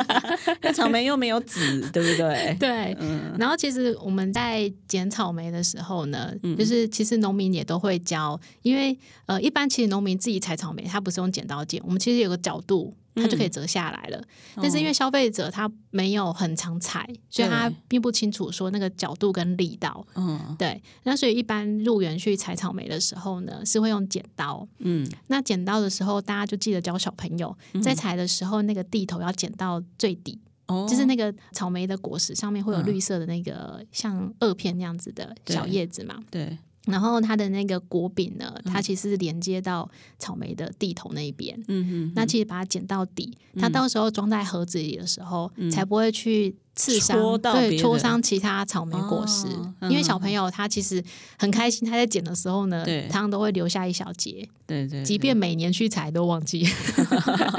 [0.60, 2.54] 那草莓又没有籽，对不对？
[2.60, 2.94] 对。
[3.00, 3.34] 嗯。
[3.38, 12.94] 然后，其实我们在剪草莓的时候呢，嗯、就是其实农民也都会教，因为呃，一般其实农民自己采草莓，他不是用剪刀剪，我们其实有个角度。
[13.14, 14.18] 它就可以折下来了，
[14.56, 20.06] 嗯、但是因为消费者他没有很常采，哦、所以他并不清楚说那个角度跟力道。
[20.14, 20.80] 嗯，对。
[21.02, 24.66] 那所以一般入园去采草莓的时候呢，是会用剪刀。
[24.78, 36.16] 嗯，那剪刀的时候，大家就记得教小朋友，在采的时候那个地头要剪到最底，哦、就是那个草莓的果实上面会有绿色的那个像萼片那样子的小叶子嘛。
[36.30, 36.56] 对。
[36.84, 41.62] 对然后它的那个果柄呢，它其实是连接到草莓的蒂头那一边。
[41.68, 46.56] 嗯哼，那其实把它剪到底，它到时候装在盒子里的时候，才不会去。
[46.80, 49.46] 刺伤对，戳伤其他草莓果实，
[49.82, 51.04] 因为小朋友他其实
[51.38, 56.66] 很开心，他在剪的时候呢，对，常常都会留下一小节，对，对对，即便每年去采都忘记。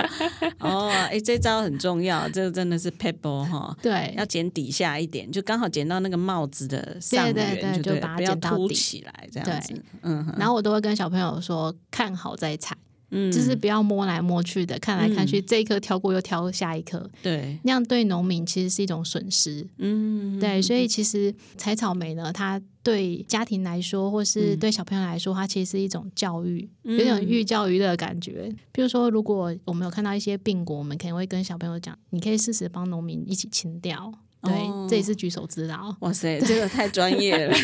[0.59, 9.83] 哦，哎、欸，这招很重要，这个真的是 pebble 哈，对，要剪底下一点，就刚好剪到那个帽子的上缘，就把它剪到底起来这样子。
[10.01, 12.75] 嗯，然后我都会跟小朋友说，看好再采。
[13.11, 19.67] 嗯，就是不要摸来摸去的，看来看去，嗯、这一颗挑过又挑下一颗，对，那样对农民其实是一种损失。
[19.77, 28.49] 嗯，对，所以其实采草莓呢，它对家庭来说，或是对小朋友来说，它其实是一种教育，嗯、有点寓教于乐的感觉。
[28.71, 34.11] 比如说，如果我们有看到一些病果，我们可能会跟小朋友讲，你可以试试帮农民一起清掉。
[34.41, 35.95] 对，哦、这也是举手之劳。
[35.99, 37.53] 哇塞，对这个太专业了。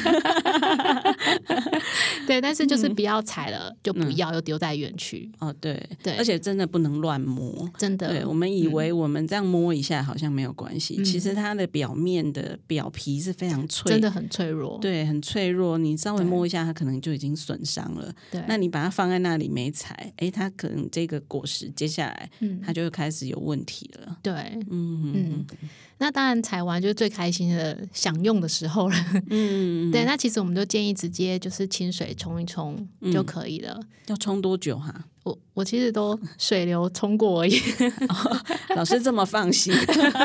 [2.27, 5.29] 对，但是就是不要踩了，嗯、就不要又丢在园区。
[5.39, 8.09] 哦，对对，而且真的不能乱摸，真的。
[8.09, 14.77] 对，我们以为我们这样摸一下好像没有关系，嗯、其实它的表面的表皮是非常脆，真的很脆弱。
[14.81, 18.13] 对，很脆弱，你稍微摸一下，它可能就已经损伤了。
[18.29, 22.29] 对，那你把它放在那里没踩，哎，它可能这个果实接下来，
[22.63, 24.17] 它就会开始有问题了。
[24.21, 24.33] 对，
[24.69, 25.45] 嗯嗯。
[25.99, 28.95] 那当然，采完就是最开心的享用的时候了。
[29.29, 30.05] 嗯，对。
[30.05, 33.73] 那其实我们就建议直接就是清水冲一冲就可以了。
[33.79, 35.05] 嗯、要冲多久哈、啊？
[35.23, 37.59] 我我其实都水流冲过而已。
[38.07, 38.45] 哦、
[38.75, 39.73] 老师这么放心，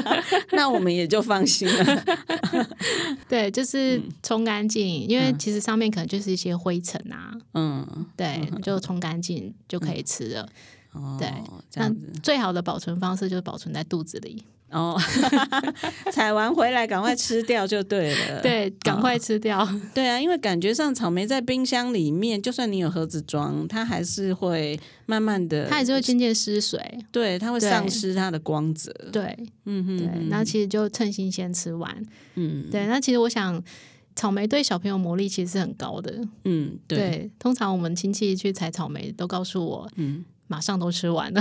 [0.53, 2.05] 那我们也就放心了。
[3.28, 7.32] 对，就是冲干净，嗯、因为其实上面可能就是一些灰尘啊。
[7.55, 10.49] 嗯，对，就冲干净就可以吃了。
[10.93, 11.28] 哦、对，
[11.70, 12.09] 这样子。
[12.12, 14.45] 那最好的保存方式就是保存在肚子里。
[14.73, 14.99] 哦，
[16.11, 18.41] 采完回来赶快吃掉就对了。
[18.43, 19.61] 对，赶快吃掉。
[19.61, 19.81] 哦。
[19.95, 26.81] 对啊，因为感觉上草莓在冰箱里面，就算你有盒子装，它还是会慢慢的，它还是会渐渐失水。
[27.11, 28.93] 对，它会丧失它的光泽。
[29.12, 30.09] 对，嗯哼，对。
[30.29, 31.95] 那其实就趁新鲜吃完。
[32.35, 32.87] 嗯，对。
[32.87, 33.62] 那其实我想，
[34.16, 36.20] 草莓对小朋友魔力其实是很高的。
[36.45, 36.99] 嗯，对。
[36.99, 40.25] 对，通常我们亲戚去采草莓，都告诉我，嗯。
[40.49, 41.41] 马上都吃完了。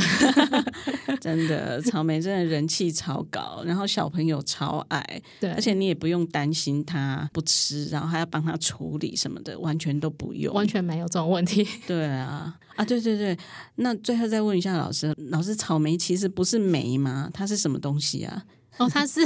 [1.20, 11.68] 真的，草莓真的人气超高，然后小朋友超爱， 对，而且你也不用担心他不吃，然后还要帮他处理什么的，完全都不用，完全没有这种问题。
[11.88, 13.38] 对啊，啊，对对对，
[13.76, 17.30] 那最后再问一下老师，老师，草莓其实不是莓吗？
[17.34, 18.46] 它是什么东西啊？
[18.78, 19.20] 哦，它是，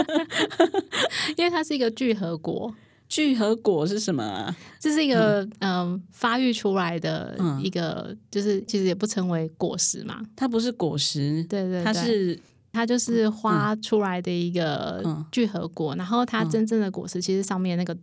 [1.36, 2.74] 因为它是一个聚合果。
[3.10, 4.56] 聚合果是什么啊？
[4.78, 10.24] 这是一个嗯、呃、发育出来的一个，嗯、就是其实也不称为果实嘛。
[10.36, 12.38] 它不是果实，对，对对，它是
[12.72, 15.96] 它就是花出来的一个聚合果。
[15.96, 17.94] 嗯、然后它真正的果实其实上面那个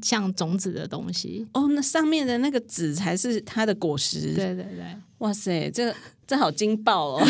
[0.00, 1.44] 像种子的东西。
[1.52, 4.34] 哦，那上面的那个籽才是它的果实。
[4.34, 5.94] 对对对，哇塞，这。
[6.26, 7.26] 这好惊爆哦！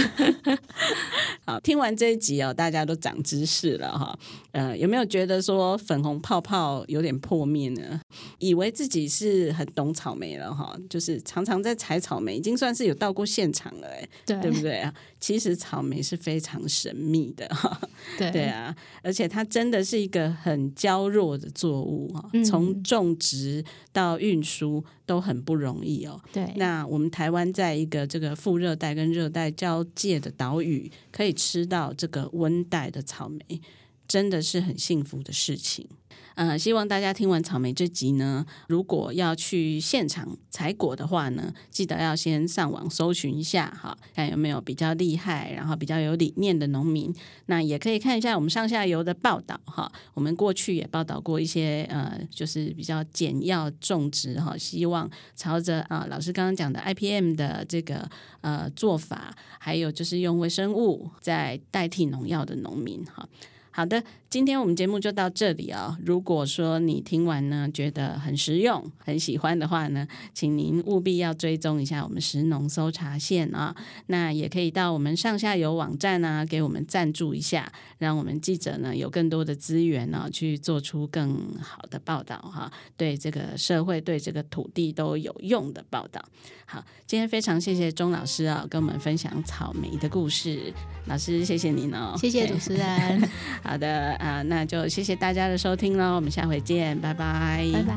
[1.45, 4.17] 好，听完这一集哦，大家都长知识了哈。
[4.53, 8.01] 呃，有没有觉得说粉红泡泡有点破灭呢？
[8.39, 14.95] 以为自己是很懂草莓了哈，就是常常在采草莓，已经算是有到过现场了哎，对，对不对啊？
[15.19, 17.81] 其实草莓是非常神秘的哈，
[18.17, 18.73] 对对啊，
[19.03, 26.21] 而且它真的是一个很娇弱的作物哈，从种植到运输都很不容易哦。
[26.33, 33.61] 对，那我们台湾在一个这个副热带跟热带交界的岛屿，可以吃到这个温带的草莓，
[34.07, 35.89] 真的是很幸福的事情。
[36.37, 47.15] 呃，希望大家听完草莓这集呢，如果要去现场采果的话呢，记得要先上网搜寻一下哈，看有没有比较厉害，然后比较有理念的农民。
[47.47, 63.29] 那也可以看一下我们上下游的报道哈，我们过去也报道过一些呃，就是比较简要种植哈，希望朝着啊、老师刚刚讲的 IPM 的这个呃做法，还有就是用微生物在代替农药的农民哈。
[63.77, 64.01] 好的，
[64.31, 65.99] 今天我们节目就到这里哦。
[66.07, 73.83] 如果说你听完呢，觉得很实用、很喜欢的话呢，请您务必要追踪一下我们食农搜查线啊、哦。
[74.07, 86.25] 那也可以到我们上下游网站啊，给我们赞助一下，让我们记者呢有更多的资源呢、哦，去做出更好的报道哈、哦，对这个社会、对这个土地都有用的报道。
[86.67, 90.73] 好，今天非常谢谢钟老师啊、哦，跟我们分享草莓的故事。
[91.07, 93.29] 老师，谢谢您哦，谢谢主持人。
[93.65, 97.95] 好的啊，那就谢谢大家的收听喽，我们下回见，拜拜，拜拜。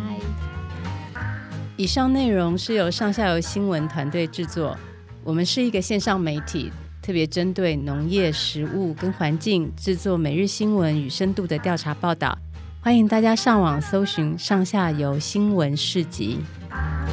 [1.75, 4.75] 以上内容是由上下游新闻团队制作，
[5.23, 12.35] 我们是一个线上媒体，特别针对农业、食物跟环境制作每日新闻与深度的调查报道，
[12.81, 16.39] 欢迎大家上网搜寻上下游新闻市集。
[16.69, 17.05] 啊